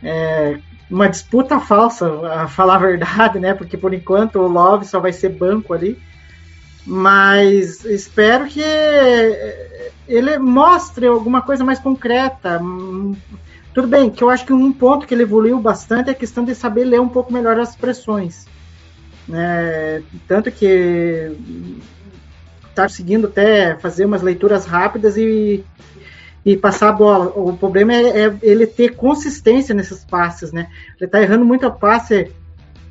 [0.02, 0.58] É,
[0.90, 3.54] uma disputa falsa, a falar a verdade, né?
[3.54, 5.98] Porque por enquanto o Love só vai ser banco ali.
[6.84, 8.62] Mas espero que
[10.08, 12.60] ele mostre alguma coisa mais concreta.
[13.72, 16.44] Tudo bem, que eu acho que um ponto que ele evoluiu bastante é a questão
[16.44, 18.46] de saber ler um pouco melhor as pressões.
[19.30, 21.36] É, tanto que
[22.68, 25.64] está conseguindo até fazer umas leituras rápidas e,
[26.44, 27.32] e passar a bola.
[27.36, 30.68] O problema é, é ele ter consistência nesses passes, né?
[30.96, 32.30] Ele está errando muito a passe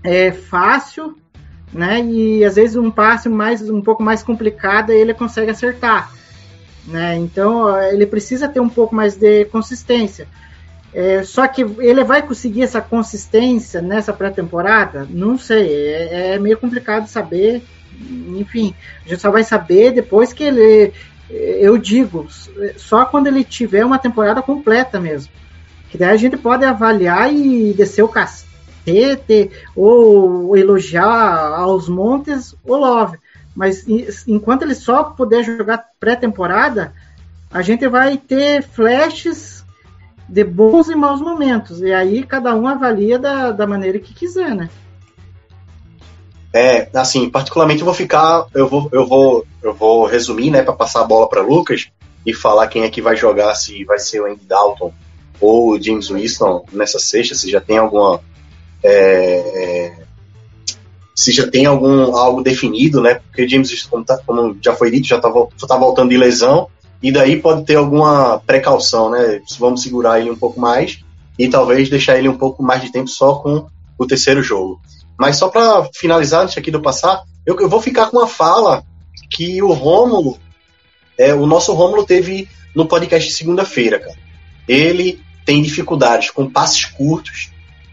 [0.04, 1.18] é, fácil,
[1.74, 2.02] né?
[2.02, 6.12] E às vezes um passe mais um pouco mais complicado ele consegue acertar,
[6.88, 7.18] né?
[7.18, 10.28] Então ele precisa ter um pouco mais de consistência.
[10.94, 15.08] É, só que ele vai conseguir essa consistência nessa pré-temporada?
[15.10, 17.64] Não sei, é, é, meio complicado saber.
[18.38, 18.74] Enfim,
[19.06, 20.94] a gente só vai saber depois que ele
[21.34, 22.28] eu digo,
[22.76, 25.32] só quando ele tiver uma temporada completa mesmo.
[25.90, 32.76] Que daí a gente pode avaliar e descer o cacete, ou elogiar aos montes o
[32.76, 33.18] Love.
[33.56, 33.86] Mas
[34.28, 36.94] enquanto ele só puder jogar pré-temporada,
[37.50, 39.61] a gente vai ter flashes
[40.32, 41.82] de bons e maus momentos.
[41.82, 44.70] E aí cada um avalia da, da maneira que quiser, né?
[46.54, 50.74] É, assim, particularmente eu vou ficar, eu vou, eu vou, eu vou resumir, né, para
[50.74, 51.90] passar a bola para Lucas
[52.26, 54.94] e falar quem é que vai jogar, se vai ser o Andy Dalton
[55.40, 58.22] ou o James Winston nessa sexta, se já tem alguma,
[58.84, 59.94] é,
[61.16, 63.16] se já tem algum algo definido, né?
[63.16, 65.30] Porque James como, tá, como já foi dito, já tá,
[65.68, 66.70] tá voltando de lesão
[67.02, 69.42] e daí pode ter alguma precaução, né?
[69.58, 71.00] Vamos segurar ele um pouco mais
[71.38, 74.80] e talvez deixar ele um pouco mais de tempo só com o terceiro jogo.
[75.18, 78.84] Mas só para finalizar antes aqui do passar, eu, eu, vou ficar com uma fala
[79.30, 80.38] que o Rômulo,
[81.18, 84.18] é, o nosso Rômulo teve no podcast de segunda-feira, cara.
[84.68, 87.52] Ele tem dificuldades com passes curtos,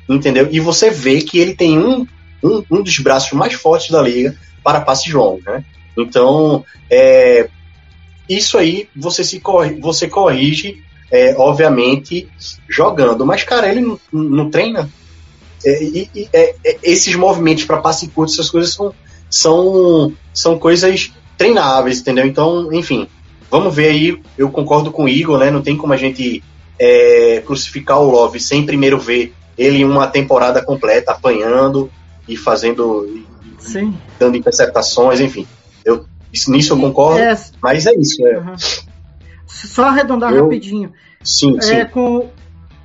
[0.08, 0.48] entendeu?
[0.50, 2.06] E você vê que ele tem um,
[2.42, 5.64] um, um dos braços mais fortes da liga para passes longos, né?
[5.96, 7.48] Então, é,
[8.28, 12.28] isso aí você se corrige, você corrige, é, obviamente,
[12.68, 13.24] jogando.
[13.24, 14.88] Mas, cara, ele não, não treina
[15.64, 18.94] é, e, e, é, é, esses movimentos para passe curto, essas coisas são,
[19.28, 22.26] são, são coisas treináveis, entendeu?
[22.26, 23.08] Então, enfim,
[23.50, 24.22] vamos ver aí.
[24.36, 25.50] Eu concordo com o Igor, né?
[25.50, 26.42] Não tem como a gente
[26.78, 31.90] é, crucificar o Love sem primeiro ver ele uma temporada completa apanhando
[32.28, 33.24] e fazendo.
[33.58, 33.92] Sim.
[34.18, 35.46] dando interceptações, enfim.
[35.84, 36.06] Eu,
[36.48, 38.26] nisso eu concordo, é, mas é isso.
[38.26, 38.38] É.
[38.38, 38.54] Uhum.
[39.46, 40.92] Só arredondar eu, rapidinho.
[41.22, 41.74] Sim, sim.
[41.74, 42.30] É, com,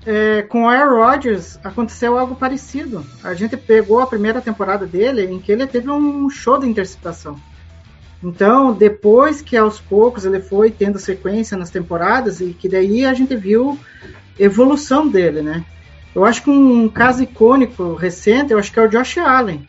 [0.05, 3.05] é, com o Aaron Rodgers aconteceu algo parecido.
[3.23, 7.37] A gente pegou a primeira temporada dele em que ele teve um show de interceptação.
[8.23, 13.13] Então, depois que aos poucos ele foi tendo sequência nas temporadas e que daí a
[13.13, 13.77] gente viu
[14.39, 15.65] evolução dele, né?
[16.15, 19.67] Eu acho que um caso icônico recente, eu acho que é o Josh Allen.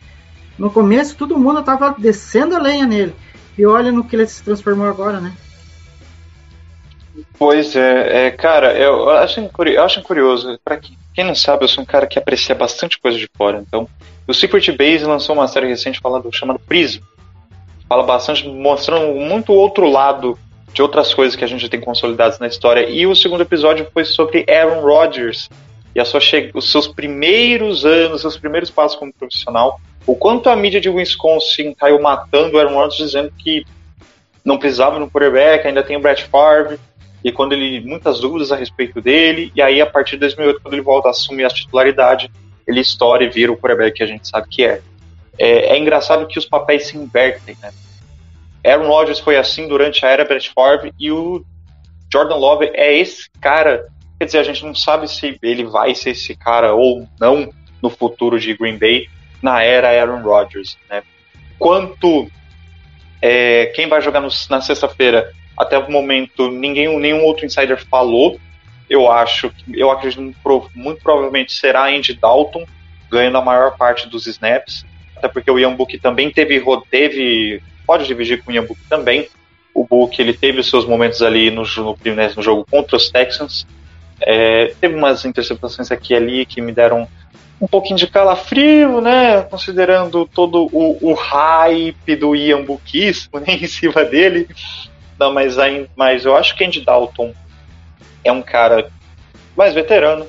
[0.57, 3.13] No começo todo mundo estava descendo a lenha nele.
[3.57, 5.33] E olha no que ele se transformou agora, né?
[7.37, 10.59] Pois é, é cara, eu acho, eu acho curioso.
[10.63, 13.63] Para quem, quem não sabe, eu sou um cara que aprecia bastante coisa de fora.
[13.65, 13.87] Então,
[14.27, 17.01] o Secret Base lançou uma série recente falando, chamada Prism.
[17.87, 20.37] Fala bastante, mostrando muito outro lado
[20.73, 22.89] de outras coisas que a gente tem consolidadas na história.
[22.89, 25.49] E o segundo episódio foi sobre Aaron Rodgers
[25.95, 26.19] e a sua
[26.53, 29.79] os seus primeiros anos, seus primeiros passos como profissional.
[30.05, 33.65] O quanto a mídia de Wisconsin caiu matando o Aaron Rodgers, dizendo que
[34.43, 36.77] não precisava no quarterback, ainda tem o Brett Favre
[37.23, 40.73] e quando ele muitas dúvidas a respeito dele, e aí a partir de 2008 quando
[40.75, 42.29] ele volta a assumir a titularidade,
[42.67, 44.81] ele estoura e vira o quarterback que a gente sabe que é.
[45.37, 47.71] É, é engraçado que os papéis se invertem, né?
[48.63, 51.43] Aaron Rodgers foi assim durante a era Brett Favre e o
[52.11, 53.87] Jordan Love é esse cara.
[54.25, 57.91] Quer dizer, a gente não sabe se ele vai ser esse cara ou não no
[57.91, 59.07] futuro de Green Bay
[59.39, 61.03] na era Aaron Rodgers, né?
[61.59, 62.27] Quanto
[63.21, 68.39] é, quem vai jogar no, na sexta-feira até o momento, ninguém, nenhum outro insider falou.
[68.89, 70.35] Eu acho, eu acredito
[70.73, 72.65] muito provavelmente será Andy Dalton
[73.11, 74.83] ganhando a maior parte dos snaps,
[75.15, 76.59] até porque o Ian Book também teve,
[76.89, 79.27] teve pode dividir com o Ian Book também.
[79.71, 81.95] O Book ele teve os seus momentos ali no, no,
[82.35, 83.67] no jogo contra os Texans.
[84.21, 87.07] É, teve umas interceptações aqui e ali que me deram
[87.59, 89.41] um pouquinho de calafrio, né?
[89.43, 94.47] Considerando todo o, o hype do Ian Bookismo né, em cima dele.
[95.19, 95.55] Não, mas,
[95.95, 97.33] mas eu acho que Andy Dalton
[98.23, 98.89] é um cara
[99.55, 100.27] mais veterano,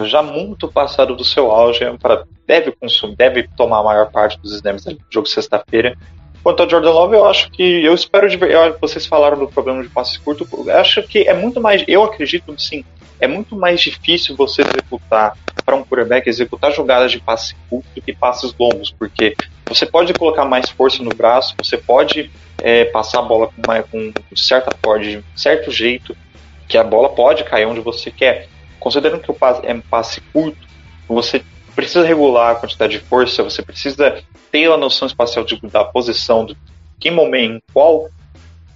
[0.00, 4.10] já muito passado do seu auge, é um cara deve consumir, deve tomar a maior
[4.10, 5.96] parte dos snaps do jogo sexta-feira.
[6.42, 8.36] Quanto ao Jordan Love, eu acho que eu espero de
[8.80, 12.54] vocês falaram do problema de passes curtos, eu acho que é muito mais, eu acredito
[12.60, 12.84] sim,
[13.20, 18.00] é muito mais difícil você executar para um quarterback executar jogadas de passe curto do
[18.00, 19.34] que passes longos, porque
[19.66, 24.36] você pode colocar mais força no braço, você pode é, passar a bola com, com
[24.36, 26.16] certa de certo jeito,
[26.68, 28.48] que a bola pode cair onde você quer.
[28.78, 30.66] Considerando que o passe é um passe curto,
[31.08, 31.42] você
[31.74, 36.46] precisa regular a quantidade de força, você precisa ter a noção espacial de, da posição,
[36.46, 36.56] de
[36.98, 38.08] que momento, em qual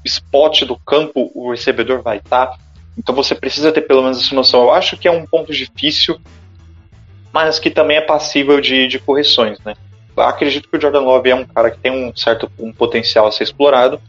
[0.05, 2.59] spot do campo o recebedor vai estar.
[2.97, 4.63] Então você precisa ter pelo menos essa noção.
[4.63, 6.21] Eu acho que é um ponto difícil,
[7.33, 9.75] mas que também é passível de, de correções, né?
[10.17, 13.33] acredito que o Jordan Love é um cara que tem um certo um potencial a
[13.33, 14.01] ser explorado.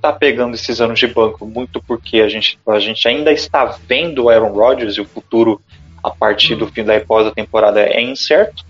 [0.00, 4.24] Tá pegando esses anos de banco muito porque a gente, a gente ainda está vendo
[4.24, 5.60] o Aaron Rodgers e o futuro
[6.02, 8.64] a partir do fim da pós da temporada é incerto.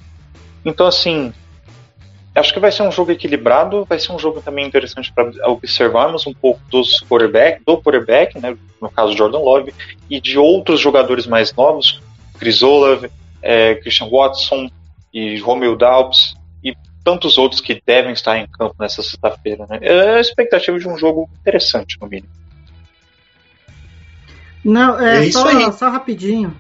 [0.65, 1.33] Então, assim,
[2.37, 6.27] Acho que vai ser um jogo equilibrado, vai ser um jogo também interessante para observarmos
[6.27, 9.73] um pouco dos quarterback, do quarterback, né, no caso Jordan Love,
[10.11, 12.03] e de outros jogadores mais novos,
[12.39, 13.11] Chris Olave,
[13.41, 14.71] é, Christian Watson
[15.13, 19.67] e Romeo Doubs e tantos outros que devem estar em campo nessa sexta-feira.
[19.69, 19.79] Né?
[19.81, 22.29] É a expectativa de um jogo interessante, no mínimo.
[24.63, 26.55] Não, é, É só, só rapidinho.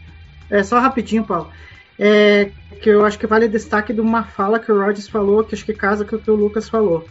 [0.48, 1.50] É só rapidinho, Paulo.
[1.98, 5.54] É, que eu acho que vale destaque de uma fala que o Rodgers falou, que
[5.54, 7.06] acho que casa com o que o Lucas falou,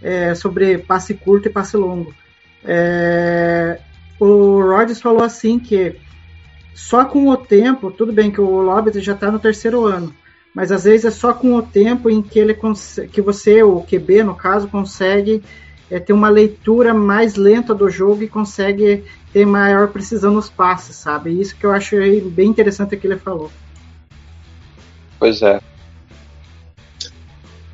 [0.00, 2.14] é, sobre passe curto e passe longo.
[2.64, 3.78] É,
[4.18, 5.96] o Rodgers falou assim que
[6.74, 10.14] só com o tempo, tudo bem que o Lobby já está no terceiro ano,
[10.54, 12.56] mas às vezes é só com o tempo em que ele
[13.10, 15.42] que você, o QB no caso, consegue
[15.90, 20.96] é, ter uma leitura mais lenta do jogo e consegue ter maior precisão nos passes,
[20.96, 21.38] sabe?
[21.38, 23.50] Isso que eu achei bem interessante que ele falou.
[25.22, 25.60] Pois é.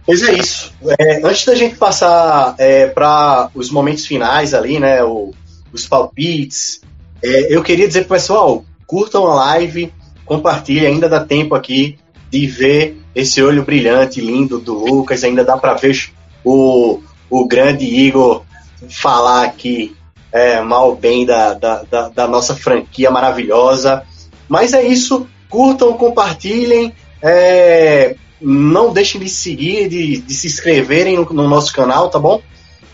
[0.05, 0.71] Pois é isso.
[0.99, 2.55] É, antes da gente passar
[2.95, 5.03] para os momentos finais ali, né?
[5.03, 5.33] o-
[5.73, 6.83] os palpites,
[7.23, 9.91] é, eu queria dizer pro pessoal, curtam a live,
[10.27, 11.99] compartilhem, ainda dá tempo aqui
[12.31, 15.97] de ver esse olho brilhante, lindo do Lucas, ainda dá para ver
[16.45, 18.43] o, o grande Igor
[18.91, 19.97] falar aqui
[20.31, 24.03] é, mal bem da, da, da, da nossa franquia maravilhosa.
[24.47, 26.93] Mas é isso, curtam, compartilhem,
[27.23, 32.41] é, não deixem de seguir, de, de se inscreverem no, no nosso canal, tá bom?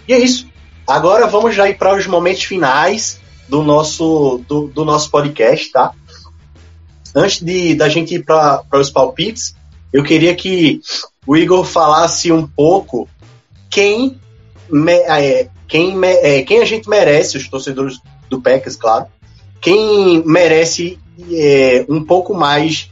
[0.09, 0.47] E é isso.
[0.87, 5.93] Agora vamos já ir para os momentos finais do nosso, do, do nosso podcast, tá?
[7.14, 9.55] Antes de da gente ir para os palpites,
[9.93, 10.81] eu queria que
[11.27, 13.09] o Igor falasse um pouco
[13.70, 14.18] quem,
[14.68, 17.99] me- é, quem, me- é, quem a gente merece, os torcedores
[18.29, 19.07] do Packers, claro,
[19.61, 20.99] quem merece
[21.33, 22.91] é, um pouco mais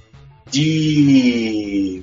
[0.52, 2.02] de,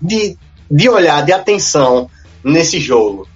[0.00, 0.36] de,
[0.70, 2.08] de olhar, de atenção
[2.44, 3.26] nesse jogo.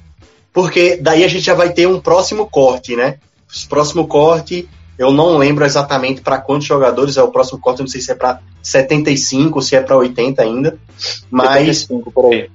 [0.53, 3.17] Porque daí a gente já vai ter um próximo corte, né?
[3.53, 4.69] Esse próximo corte,
[4.99, 8.15] eu não lembro exatamente para quantos jogadores é o próximo corte, não sei se é
[8.15, 10.79] para 75, se é para 80 ainda,
[11.31, 12.51] mas 75 por aí.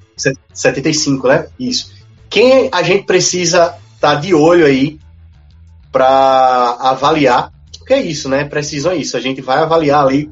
[0.54, 1.48] 75, né?
[1.60, 1.92] Isso.
[2.30, 5.00] Quem a gente precisa estar de olho aí
[5.92, 8.44] para avaliar, porque é isso, né?
[8.44, 9.18] Precisam é isso.
[9.18, 10.30] A gente vai avaliar ali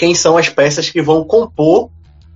[0.00, 1.90] quem são as peças que vão compor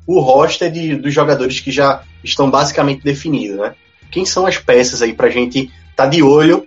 [0.07, 3.75] o roster de, dos jogadores que já estão basicamente definidos, né?
[4.11, 6.67] Quem são as peças aí para a gente estar de olho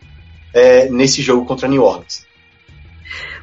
[0.51, 2.25] é, nesse jogo contra New Orleans?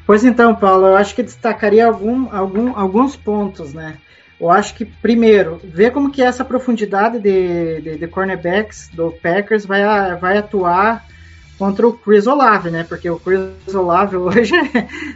[0.05, 3.99] Pois então, Paulo, eu acho que destacaria algum, algum, alguns pontos, né?
[4.37, 9.65] Eu acho que, primeiro, ver como que essa profundidade de, de, de cornerbacks do Packers
[9.65, 9.81] vai,
[10.17, 11.07] vai atuar
[11.57, 12.83] contra o Chris Olave, né?
[12.83, 14.53] Porque o Chris Olave hoje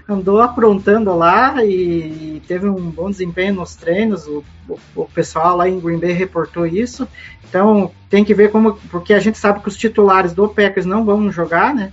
[0.07, 4.25] andou aprontando lá e teve um bom desempenho nos treinos.
[4.27, 7.07] O, o, o pessoal lá em Green Bay reportou isso.
[7.47, 11.03] Então tem que ver como, porque a gente sabe que os titulares do Packers não
[11.03, 11.91] vão jogar, né?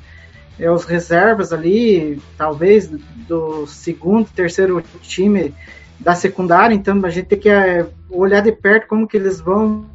[0.58, 5.54] É, os reservas ali, talvez do segundo, terceiro time
[6.00, 9.86] da secundária, então a gente tem que é, olhar de perto como que eles vão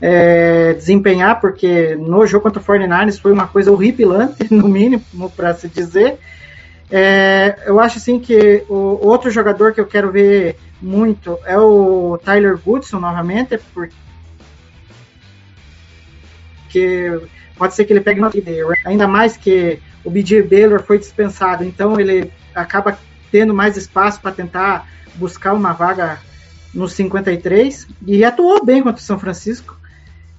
[0.00, 5.54] é, desempenhar, porque no jogo contra o 49ers foi uma coisa horripilante, no mínimo, para
[5.54, 6.18] se dizer.
[6.90, 12.18] É, eu acho assim que o outro jogador que eu quero ver muito é o
[12.24, 13.92] Tyler Goodson novamente, porque
[17.56, 18.30] pode ser que ele pegue uma
[18.84, 22.96] ainda mais que o BJ Baylor foi dispensado, então ele acaba
[23.32, 24.86] tendo mais espaço para tentar
[25.16, 26.20] buscar uma vaga
[26.72, 29.76] no 53 e atuou bem contra o São Francisco.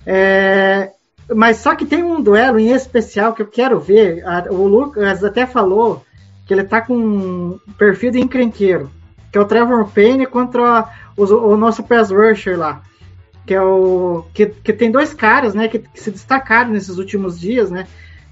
[0.10, 0.94] É,
[1.36, 4.24] mas só que tem um duelo em especial que eu quero ver.
[4.50, 6.02] O Lucas até falou
[6.46, 8.90] que ele tá com um perfil de encrenqueiro,
[9.30, 10.88] que é o Trevor Payne contra
[11.18, 12.82] o, o nosso pass rusher lá.
[13.46, 14.24] Que é o.
[14.34, 15.68] Que, que tem dois caras, né?
[15.68, 17.86] Que, que se destacaram nesses últimos dias, né?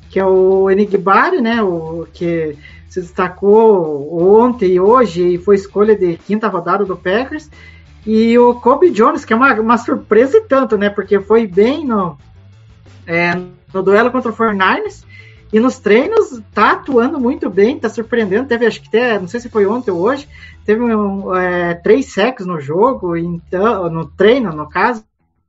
[0.09, 1.61] Que é o Enigbari, né?
[1.61, 2.57] O que
[2.89, 7.49] se destacou ontem e hoje e foi escolha de quinta rodada do Packers.
[8.05, 10.89] E o Kobe Jones, que é uma, uma surpresa e tanto, né?
[10.89, 12.17] Porque foi bem no,
[13.07, 13.35] é,
[13.73, 15.03] no duelo contra o 49ers.
[15.51, 18.47] E nos treinos tá atuando muito bem, tá surpreendendo.
[18.47, 20.27] Teve, acho que até, não sei se foi ontem ou hoje,
[20.65, 25.03] teve um, é, três sacks no jogo, então, no treino, no caso,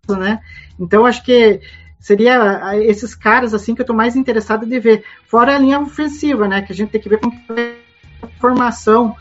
[0.09, 0.41] né?
[0.79, 1.61] Então acho que
[1.99, 5.03] seria esses caras assim que eu tô mais interessado de ver.
[5.27, 6.63] Fora a linha ofensiva, né?
[6.63, 7.75] Que a gente tem que ver que vai
[8.23, 9.17] a formação,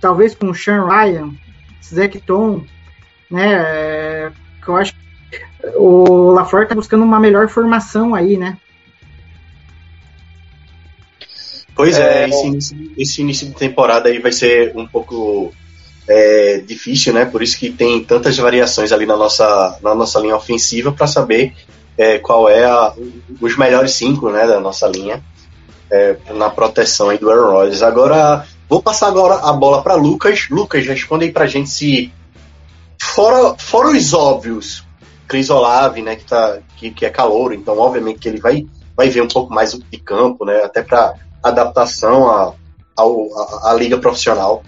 [0.00, 1.32] talvez com o Sean Ryan,
[1.82, 2.64] Zach Tom,
[3.30, 3.52] né?
[3.52, 4.98] é, que eu acho que
[5.76, 8.56] o LaFleur tá buscando uma melhor formação aí, né?
[11.74, 15.52] Pois é, É, esse, início, esse início de temporada aí vai ser um pouco
[16.08, 17.26] é difícil, né?
[17.26, 21.52] Por isso que tem tantas variações ali na nossa, na nossa linha ofensiva para saber
[21.98, 22.94] é, qual é a,
[23.40, 25.22] os melhores cinco, né, da nossa linha
[25.90, 27.82] é, na proteção aí do Aaron Rodgers.
[27.82, 30.48] Agora, vou passar agora a bola para Lucas.
[30.48, 32.10] Lucas, responde aí pra gente se
[33.00, 34.84] fora, fora os óbvios,
[35.26, 39.08] Cris Olave, né, que, tá, que, que é calor, então obviamente que ele vai, vai
[39.08, 42.54] ver um pouco mais de campo, né, até para adaptação à
[43.64, 44.62] a, liga profissional.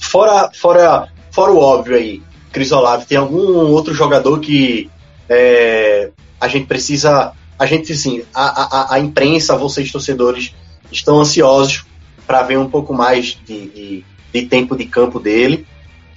[0.00, 4.90] Fora, fora, fora o óbvio aí, Cris Olave, tem algum outro jogador que
[5.28, 6.10] é,
[6.40, 10.54] a gente precisa, a gente assim, a, a, a imprensa, vocês torcedores
[10.90, 11.84] estão ansiosos
[12.26, 15.66] para ver um pouco mais de, de, de tempo de campo dele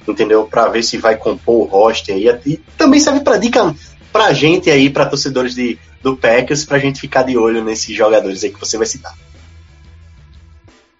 [0.07, 0.45] entendeu?
[0.45, 2.39] Para ver se vai compor o roster aí.
[2.45, 3.75] E também serve para dica
[4.11, 8.43] pra gente aí, para torcedores de, do Packers, pra gente ficar de olho nesses jogadores
[8.43, 9.13] aí que você vai citar.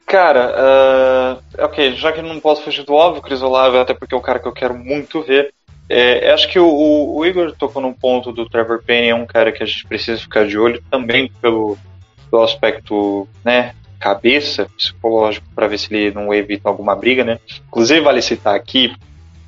[0.05, 4.17] Cara, uh, ok, já que não posso fugir do óbvio, Cris Olave, até porque é
[4.17, 5.53] o cara que eu quero muito ver.
[5.87, 9.51] É, acho que o, o, Igor tocou num ponto do Trevor Payne, é um cara
[9.51, 11.77] que a gente precisa ficar de olho também pelo,
[12.29, 17.39] pelo aspecto né, cabeça, psicológico, para ver se ele não evita alguma briga, né?
[17.67, 18.93] Inclusive, vale citar aqui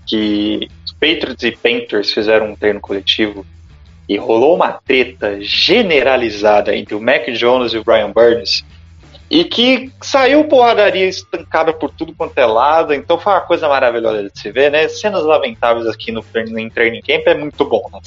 [0.05, 3.45] que os Patriots e Panthers fizeram um treino coletivo
[4.07, 8.63] e rolou uma treta generalizada entre o Mac Jones e o Brian Burns
[9.29, 14.29] e que saiu porradaria estancada por tudo quanto é lado, então foi uma coisa maravilhosa
[14.29, 14.87] de se ver, né?
[14.87, 17.99] Cenas lamentáveis aqui no, no Training Camp é muito bom, né?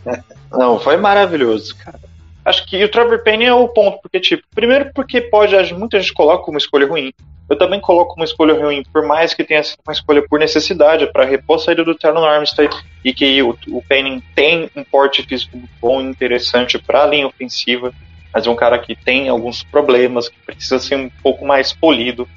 [0.50, 2.11] Não, foi maravilhoso, cara.
[2.44, 6.12] Acho que o Trevor Payne é o ponto, porque, tipo, primeiro porque pode, muita gente
[6.12, 7.12] coloca como escolha ruim.
[7.48, 11.06] Eu também coloco uma escolha ruim, por mais que tenha sido uma escolha por necessidade,
[11.12, 12.74] para repor a saída do Talon Armstead,
[13.04, 17.26] e que o, o Payne tem um porte físico bom e interessante para a linha
[17.26, 17.92] ofensiva,
[18.32, 22.28] mas é um cara que tem alguns problemas, que precisa ser um pouco mais polido,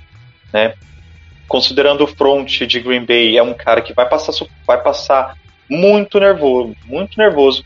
[0.53, 0.73] né?
[1.47, 4.33] Considerando o front de Green Bay, é um cara que vai passar,
[4.67, 5.37] vai passar
[5.69, 7.63] muito nervoso, muito nervoso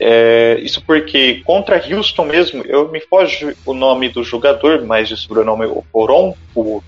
[0.00, 5.16] é, isso porque contra Houston mesmo, eu me foge o nome do jogador, mas de
[5.16, 6.84] sobrenome o Coronco.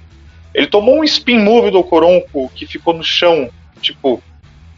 [0.55, 3.51] Ele tomou um spin move do Coronco que ficou no chão,
[3.81, 4.23] tipo,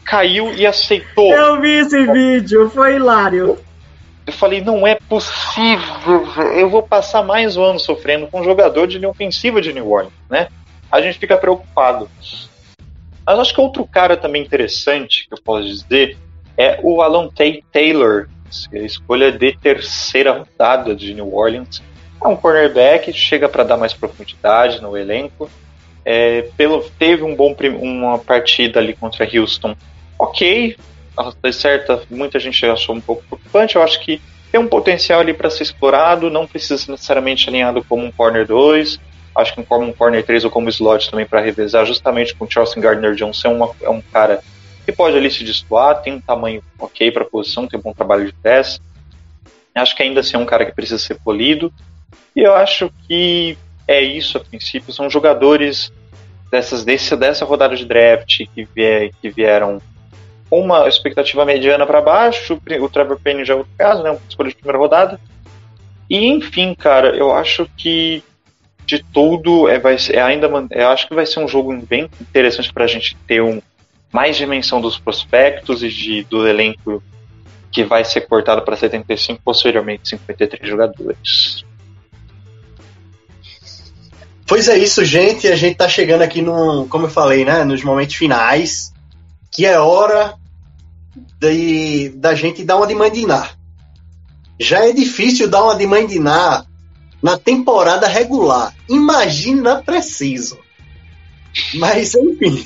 [0.03, 1.31] caiu e aceitou.
[1.31, 3.57] Eu vi esse vídeo, foi hilário.
[4.25, 6.25] Eu falei, não é possível,
[6.55, 9.91] eu vou passar mais um ano sofrendo com um jogador de linha ofensiva de New
[9.91, 10.47] Orleans, né?
[10.89, 12.09] A gente fica preocupado.
[13.25, 16.17] Mas acho que outro cara também interessante que eu posso dizer
[16.57, 17.29] é o Alan
[17.71, 18.27] Taylor,
[18.71, 21.81] a escolha de terceira rodada de New Orleans.
[22.23, 25.49] É um cornerback, chega para dar mais profundidade no elenco.
[26.05, 29.75] É, pelo, teve um bom, uma partida ali contra Houston,
[30.19, 30.75] ok,
[31.51, 33.75] certa, muita gente achou um pouco preocupante.
[33.75, 37.83] Eu acho que tem um potencial ali para ser explorado, não precisa ser necessariamente alinhado
[37.83, 38.99] como um corner 2.
[39.35, 42.51] Acho que como um corner 3 ou como slot também para revezar, justamente com o
[42.51, 44.41] Charles Gardner Johnson, é, uma, é um cara
[44.85, 47.93] que pode ali se destoar, tem um tamanho ok para a posição, tem um bom
[47.93, 48.81] trabalho de pés.
[49.75, 51.73] Acho que ainda assim é um cara que precisa ser polido.
[52.35, 53.57] E eu acho que
[53.87, 54.93] é isso a princípio.
[54.93, 55.91] São jogadores
[56.51, 59.81] dessas, desse, dessa rodada de draft que, vier, que vieram
[60.49, 62.59] com uma expectativa mediana para baixo.
[62.79, 64.17] O Trevor Payne já é outro caso, né?
[64.29, 65.19] Escolha de primeira rodada.
[66.09, 68.23] E enfim, cara, eu acho que
[68.85, 72.09] de tudo é, vai ser, é ainda eu acho que vai ser um jogo bem
[72.19, 73.61] interessante para a gente ter um,
[74.13, 77.03] mais dimensão dos prospectos e de, do elenco
[77.71, 81.65] que vai ser cortado para 75, posteriormente 53 jogadores.
[84.45, 85.47] Pois é isso, gente.
[85.47, 88.93] A gente tá chegando aqui no, como eu falei, né, nos momentos finais,
[89.51, 90.35] que é hora
[91.39, 93.57] de, da gente dar uma de mandinar.
[94.59, 96.67] Já é difícil dar uma de mandinar
[97.19, 98.75] na temporada regular.
[98.87, 100.59] Imagina preciso.
[101.73, 102.63] Mas enfim,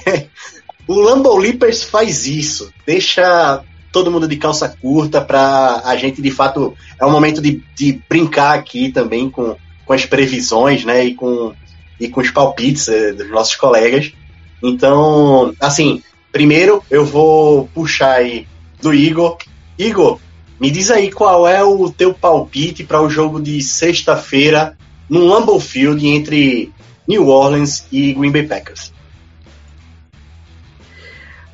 [0.88, 6.30] O Lambo Leapers faz isso, deixa todo mundo de calça curta para a gente de
[6.30, 11.16] fato é um momento de, de brincar aqui também com, com as previsões, né, e
[11.16, 11.54] com
[12.00, 14.14] e com os palpites eh, dos nossos colegas.
[14.64, 18.48] Então, assim, primeiro eu vou puxar aí
[18.82, 19.38] do Igor.
[19.80, 20.20] Igor,
[20.60, 24.78] me diz aí qual é o teu palpite para o jogo de sexta-feira
[25.10, 26.72] no Lambeau Field entre
[27.08, 28.94] New Orleans e Green Bay Packers.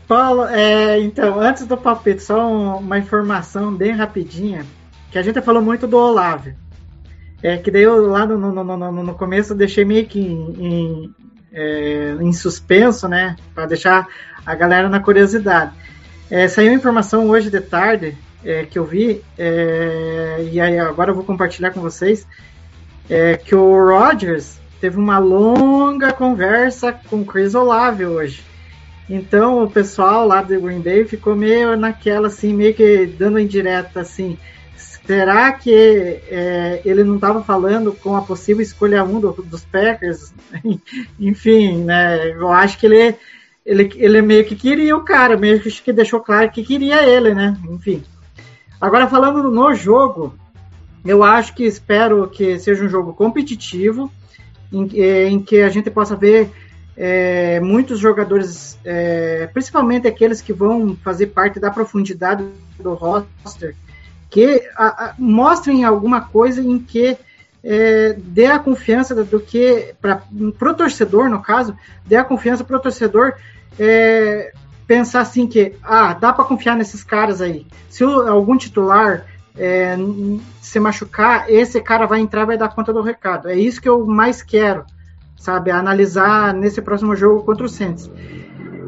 [0.08, 4.66] Paulo, é, então, antes do palpite, só uma informação bem rapidinha,
[5.12, 6.52] que a gente falou muito do Olavo.
[7.42, 11.16] É que daí eu lá no, no, no, no começo deixei meio que em, em,
[11.52, 13.36] é, em suspenso, né?
[13.54, 14.08] Para deixar
[14.46, 15.74] a galera na curiosidade.
[16.30, 21.16] É, saiu informação hoje de tarde é, que eu vi, é, e aí agora eu
[21.16, 22.28] vou compartilhar com vocês,
[23.10, 28.53] é, que o Rogers teve uma longa conversa com o Chris Olave hoje.
[29.10, 34.02] Então o pessoal lá do Green Bay ficou meio naquela assim, meio que dando indireta
[34.02, 34.38] assim.
[35.06, 40.34] Será que é, ele não estava falando com a possível escolha 1 do, dos Packers?
[41.20, 42.32] Enfim, né?
[42.32, 43.16] Eu acho que ele,
[43.66, 47.58] ele, ele meio que queria o cara, meio que deixou claro que queria ele, né?
[47.70, 48.02] Enfim.
[48.80, 50.36] Agora falando no jogo,
[51.06, 54.10] eu acho que espero que seja um jogo competitivo,
[54.72, 54.88] em,
[55.28, 56.50] em que a gente possa ver
[56.96, 62.46] é, muitos jogadores, é, principalmente aqueles que vão fazer parte da profundidade
[62.80, 63.76] do roster,
[64.30, 67.18] que a, a, mostrem alguma coisa em que
[67.64, 71.76] é, dê a confiança do que para o torcedor, no caso,
[72.06, 73.34] dê a confiança para o torcedor
[73.80, 74.52] é,
[74.86, 77.66] pensar assim que ah, dá para confiar nesses caras aí.
[77.90, 79.26] Se o, algum titular
[79.58, 79.96] é,
[80.62, 83.50] se machucar, esse cara vai entrar vai dar conta do recado.
[83.50, 84.86] É isso que eu mais quero,
[85.36, 85.72] sabe?
[85.72, 88.10] Analisar nesse próximo jogo contra o Saints.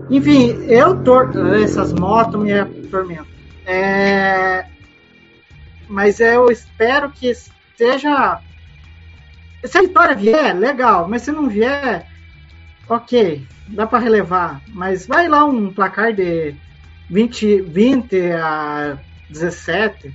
[0.09, 1.31] Enfim, eu tor
[1.61, 3.25] essas motos me atormentam.
[3.65, 4.65] É,
[5.87, 7.33] mas eu espero que
[7.75, 8.39] seja.
[9.63, 12.07] Se a vitória vier, legal, mas se não vier,
[12.87, 14.61] ok, dá para relevar.
[14.67, 16.55] Mas vai lá um placar de
[17.09, 18.97] 20, 20 a
[19.29, 20.13] 17.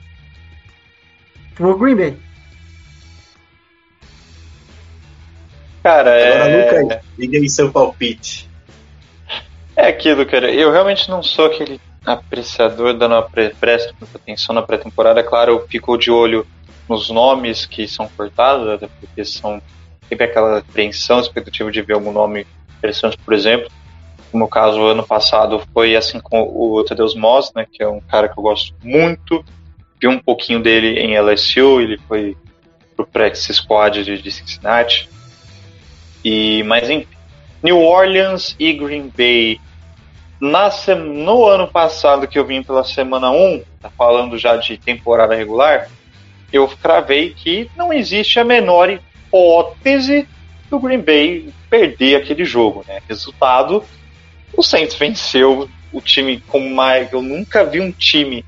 [1.55, 2.30] Pro Green Bay.
[5.83, 6.81] Cara, Agora, é...
[6.81, 8.49] Lucas, diga aí seu palpite.
[9.76, 10.51] É aquilo, cara.
[10.51, 15.22] Eu realmente não sou aquele apreciador dando pre presta atenção na pré-temporada.
[15.22, 16.47] Claro, eu fico de olho
[16.89, 19.62] nos nomes que são cortados, até porque são
[20.09, 22.47] sempre aquela apreensão, expectativa de ver algum nome
[22.78, 23.70] interessante, por exemplo.
[24.33, 28.28] No caso, ano passado foi assim com o Tadeusz Moss, né, que é um cara
[28.28, 29.45] que eu gosto muito.
[30.01, 32.37] Vi um pouquinho dele em LSU, ele foi
[32.97, 35.09] pro practice squad de, de Cincinnati.
[36.25, 37.07] E, mas enfim,
[37.62, 39.61] New Orleans e Green Bay
[40.41, 45.35] na no ano passado que eu vim pela semana 1, tá falando já de temporada
[45.35, 45.89] regular,
[46.51, 50.27] eu cravei que não existe a menor hipótese
[50.71, 53.01] do Green Bay perder aquele jogo, né?
[53.09, 53.85] Resultado,
[54.57, 58.45] o Saints venceu o time como mais eu nunca vi um time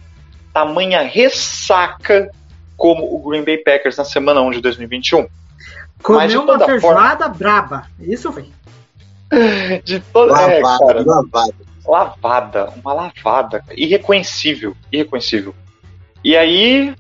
[0.53, 2.31] tamanha ressaca
[2.77, 5.27] como o Green Bay Packers na semana 1 de 2021.
[6.03, 7.35] Comeu uma feijoada forma...
[7.35, 8.51] braba, isso foi.
[9.85, 15.55] De toda lavada, é, cara, lavada lavada, uma lavada, irreconhecível, irreconhecível.
[16.25, 16.95] E aí,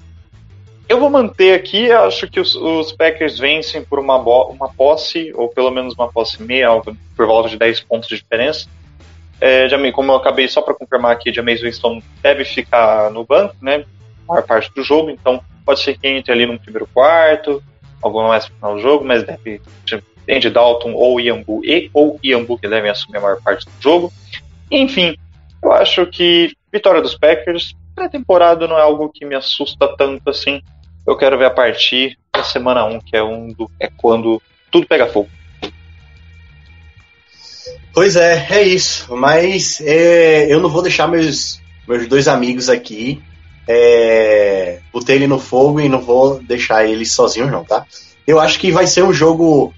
[0.88, 5.48] eu vou manter aqui, acho que os, os Packers vencem por uma, uma posse, ou
[5.48, 6.68] pelo menos uma posse meia,
[7.16, 8.68] por volta de 10 pontos de diferença.
[9.40, 13.84] É, como eu acabei só para confirmar aqui, James Winston deve ficar no banco, né?
[14.28, 17.62] A maior parte do jogo, então pode ser que entre ali no primeiro quarto,
[18.03, 19.61] alguma mais no final do jogo, mas deve.
[20.28, 24.12] Andy Dalton ou Iambu e ou Iambu que devem assumir a maior parte do jogo.
[24.70, 25.16] Enfim,
[25.62, 30.62] eu acho que vitória dos Packers, pré-temporada não é algo que me assusta tanto assim.
[31.07, 34.40] Eu quero ver a partir da semana 1, que é, um do, é quando
[34.70, 35.28] tudo pega fogo.
[37.92, 39.14] Pois é, é isso.
[39.14, 43.22] Mas é, eu não vou deixar meus, meus dois amigos aqui.
[43.67, 47.87] É, botei ele no fogo e não vou deixar eles sozinhos, não, tá?
[48.27, 49.73] Eu acho que vai ser um jogo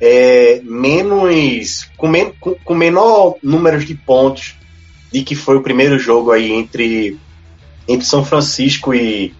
[0.00, 2.32] é, menos com, men,
[2.64, 4.54] com, menor número de pontos
[5.12, 7.18] de que foi o primeiro jogo aí entre,
[7.86, 9.34] entre São Francisco e,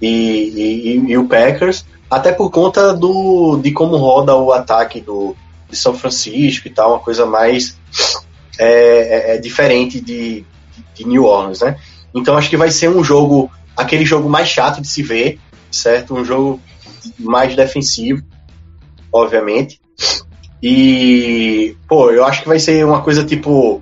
[0.00, 5.36] e, e, e, o Packers, até por conta do, de como roda o ataque do,
[5.68, 7.76] de São Francisco e tal, uma coisa mais
[8.58, 10.44] é, é, é diferente de,
[10.94, 11.76] de New Orleans, né?
[12.14, 15.38] Então acho que vai ser um jogo, aquele jogo mais chato de se ver,
[15.70, 16.14] certo?
[16.14, 16.60] Um jogo
[17.18, 18.22] mais defensivo,
[19.12, 19.80] obviamente.
[20.62, 23.80] E, pô, eu acho que vai ser uma coisa tipo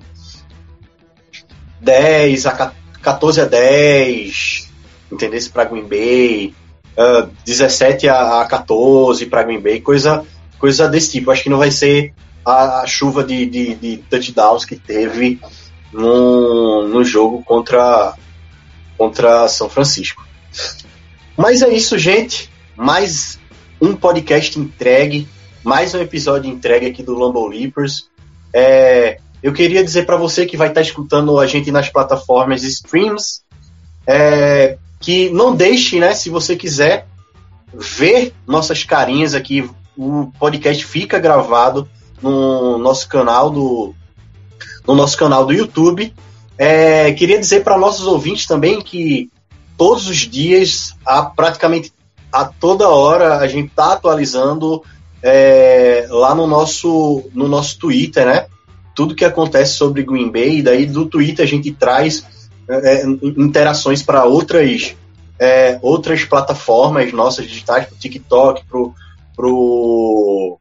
[1.81, 4.69] 10 a 14 a 10,
[5.11, 5.39] entendeu?
[5.51, 6.53] Para Green Bay,
[6.97, 10.23] uh, 17 a 14 para Green Bay, coisa,
[10.59, 11.31] coisa desse tipo.
[11.31, 12.13] Acho que não vai ser
[12.45, 15.39] a, a chuva de, de, de, touchdowns que teve
[15.97, 18.13] no, no jogo contra,
[18.97, 20.25] contra São Francisco.
[21.35, 22.49] Mas é isso, gente.
[22.75, 23.37] Mais
[23.81, 25.27] um podcast entregue
[25.67, 28.07] mais um episódio entregue aqui do Lambo Leapers.
[28.53, 32.63] É, eu queria dizer para você que vai estar tá escutando a gente nas plataformas
[32.63, 33.41] streams,
[34.07, 37.05] é, que não deixe, né, se você quiser
[37.73, 41.85] ver nossas carinhas aqui, o podcast fica gravado
[42.21, 43.93] no nosso canal do
[44.87, 46.13] no nosso canal do YouTube.
[46.57, 49.29] É, queria dizer para nossos ouvintes também que
[49.77, 51.91] todos os dias, a, praticamente
[52.31, 54.83] a toda hora, a gente está atualizando
[55.21, 58.45] é, lá no nosso, no nosso Twitter, né?
[58.97, 62.25] tudo que acontece sobre Green Bay, e daí do Twitter a gente traz
[62.67, 64.95] é, interações para outras
[65.39, 68.95] é, outras plataformas nossas digitais, pro TikTok, pro,
[69.35, 70.59] pro,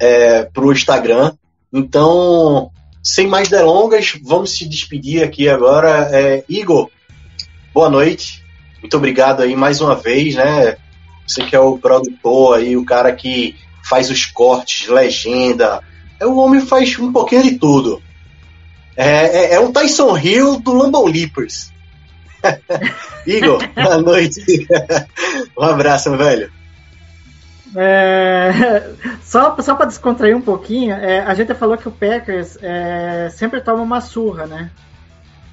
[0.00, 1.32] é, pro Instagram.
[1.72, 2.72] Então,
[3.02, 6.08] sem mais delongas, vamos se despedir aqui agora.
[6.12, 6.88] É, Igor,
[7.74, 8.44] boa noite.
[8.80, 10.76] Muito obrigado aí mais uma vez, né?
[11.26, 15.82] Você que é o produtor aí, o cara que faz os cortes, legenda.
[16.20, 18.00] É, o homem faz um pouquinho de tudo.
[18.96, 21.72] É, é, é um Tyson Hill do Lambo Leapers.
[23.26, 24.66] Igor, boa noite.
[25.58, 26.52] um abraço, velho.
[27.74, 28.92] É,
[29.22, 33.60] só só para descontrair um pouquinho, é, a gente falou que o Packers é, sempre
[33.60, 34.70] toma uma surra, né?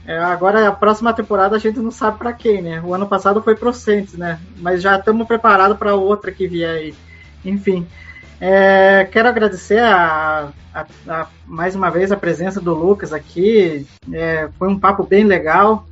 [0.06, 2.82] É, agora a próxima temporada a gente não sabe para quem, né?
[2.84, 4.40] O ano passado foi pro Saints, né?
[4.58, 6.96] Mas já estamos preparados para outra que vier aí.
[7.46, 7.88] Enfim,
[8.42, 13.86] é, quero agradecer a, a, a, mais uma vez a presença do Lucas aqui.
[14.12, 15.86] É, foi um papo bem legal.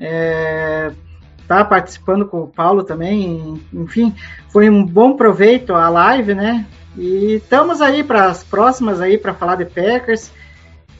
[0.00, 0.90] É,
[1.58, 3.60] tá participando com o Paulo também.
[3.72, 4.14] Enfim,
[4.48, 6.66] foi um bom proveito a live, né?
[6.96, 10.30] E estamos aí para as próximas aí para falar de Packers.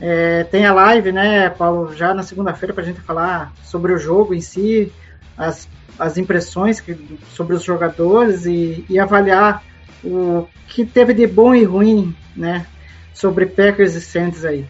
[0.00, 3.98] É, tem a live, né, Paulo, já na segunda-feira para a gente falar sobre o
[3.98, 4.92] jogo em si,
[5.38, 9.62] as, as impressões que, sobre os jogadores e, e avaliar
[10.02, 12.66] o que teve de bom e ruim, né,
[13.14, 14.66] sobre Packers e Saints aí.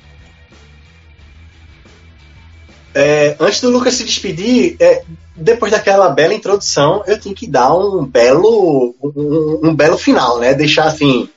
[2.94, 5.02] É, antes do Lucas se despedir, é,
[5.34, 10.54] depois daquela bela introdução, eu tenho que dar um belo, um, um belo final, né?
[10.54, 11.28] Deixar assim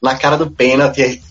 [0.00, 1.22] na cara do pênalti.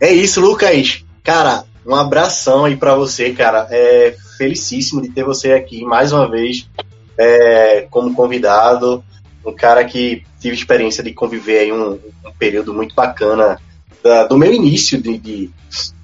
[0.00, 1.04] é isso, Lucas.
[1.22, 3.68] Cara, um abração aí para você, cara.
[3.70, 6.68] É felicíssimo de ter você aqui mais uma vez
[7.16, 9.04] é, como convidado.
[9.44, 13.58] Um cara que tive experiência de conviver aí um, um período muito bacana
[14.02, 15.50] da, do meu início de, de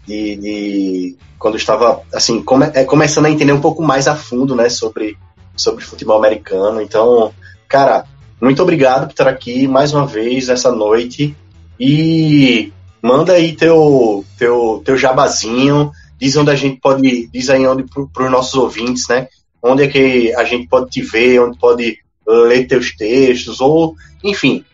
[0.06, 4.56] de, de quando estava assim come, é, começando a entender um pouco mais a fundo,
[4.56, 5.18] né, sobre
[5.54, 6.80] sobre futebol americano.
[6.80, 7.34] Então,
[7.68, 8.06] cara,
[8.40, 11.36] muito obrigado por estar aqui mais uma vez essa noite
[11.78, 12.72] e
[13.02, 18.24] manda aí teu teu teu jabazinho, diz onde a gente pode, diz aí onde para
[18.24, 19.28] os nossos ouvintes, né?
[19.62, 24.64] Onde é que a gente pode te ver, onde pode ler teus textos ou, enfim,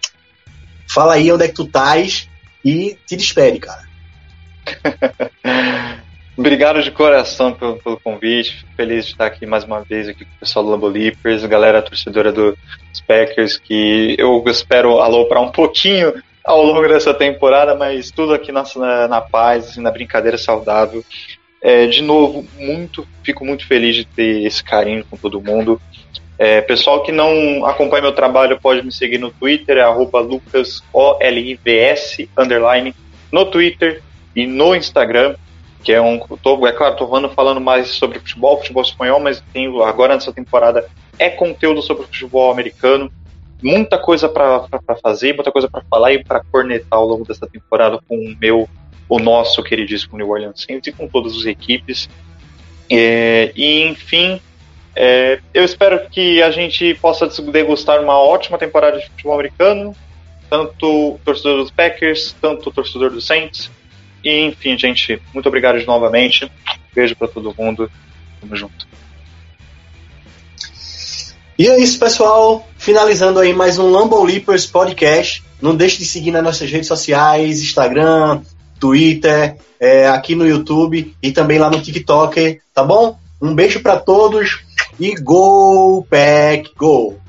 [0.88, 2.28] fala aí onde é que tu estás
[2.64, 3.90] e te despede, cara.
[6.40, 8.64] Obrigado de coração pelo, pelo, convite.
[8.74, 11.82] Feliz de estar aqui mais uma vez aqui com o pessoal do Lambo Leapers, galera
[11.82, 12.56] torcedora dos
[13.06, 18.64] Packers, que eu espero aloprar um pouquinho ao longo dessa temporada, mas tudo aqui na,
[19.06, 21.04] na paz, assim, na brincadeira saudável.
[21.60, 25.78] É, de novo, muito, fico muito feliz de ter esse carinho com todo mundo.
[26.38, 30.82] É, pessoal que não acompanha meu trabalho pode me seguir no Twitter, é lucasolivs,
[32.34, 32.94] underline,
[33.30, 34.00] no Twitter,
[34.34, 35.34] e no Instagram,
[35.82, 36.18] que é um.
[36.18, 40.86] Tô, é claro, tô falando, mais sobre futebol, futebol espanhol, mas tenho agora nessa temporada
[41.18, 43.10] é conteúdo sobre futebol americano.
[43.62, 44.66] Muita coisa para
[45.02, 48.68] fazer, muita coisa para falar e para cornetar ao longo dessa temporada com o meu,
[49.06, 52.08] o nosso queridíssimo New Orleans Saints e com todas as equipes.
[52.88, 54.40] É, e enfim,
[54.96, 59.94] é, eu espero que a gente possa degustar uma ótima temporada de futebol americano,
[60.48, 63.70] tanto torcedor dos Packers, tanto torcedor dos Saints.
[64.24, 66.50] E, enfim, gente, muito obrigado novamente.
[66.94, 67.90] Beijo para todo mundo.
[68.40, 68.88] Tamo junto.
[71.58, 72.66] E é isso, pessoal.
[72.78, 75.42] Finalizando aí mais um Lambo Leapers Podcast.
[75.60, 78.40] Não deixe de seguir nas nossas redes sociais, Instagram,
[78.78, 83.18] Twitter, é, aqui no YouTube e também lá no TikTok, tá bom?
[83.40, 84.64] Um beijo para todos
[84.98, 87.20] e Go Pack Go!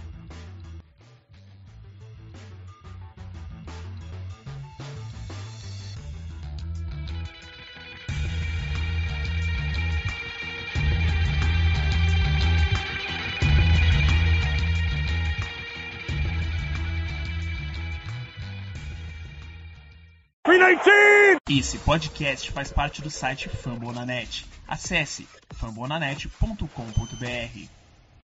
[21.50, 24.46] Esse podcast faz parte do site Fambonanet.
[24.68, 27.81] Acesse fambonanet.com.br.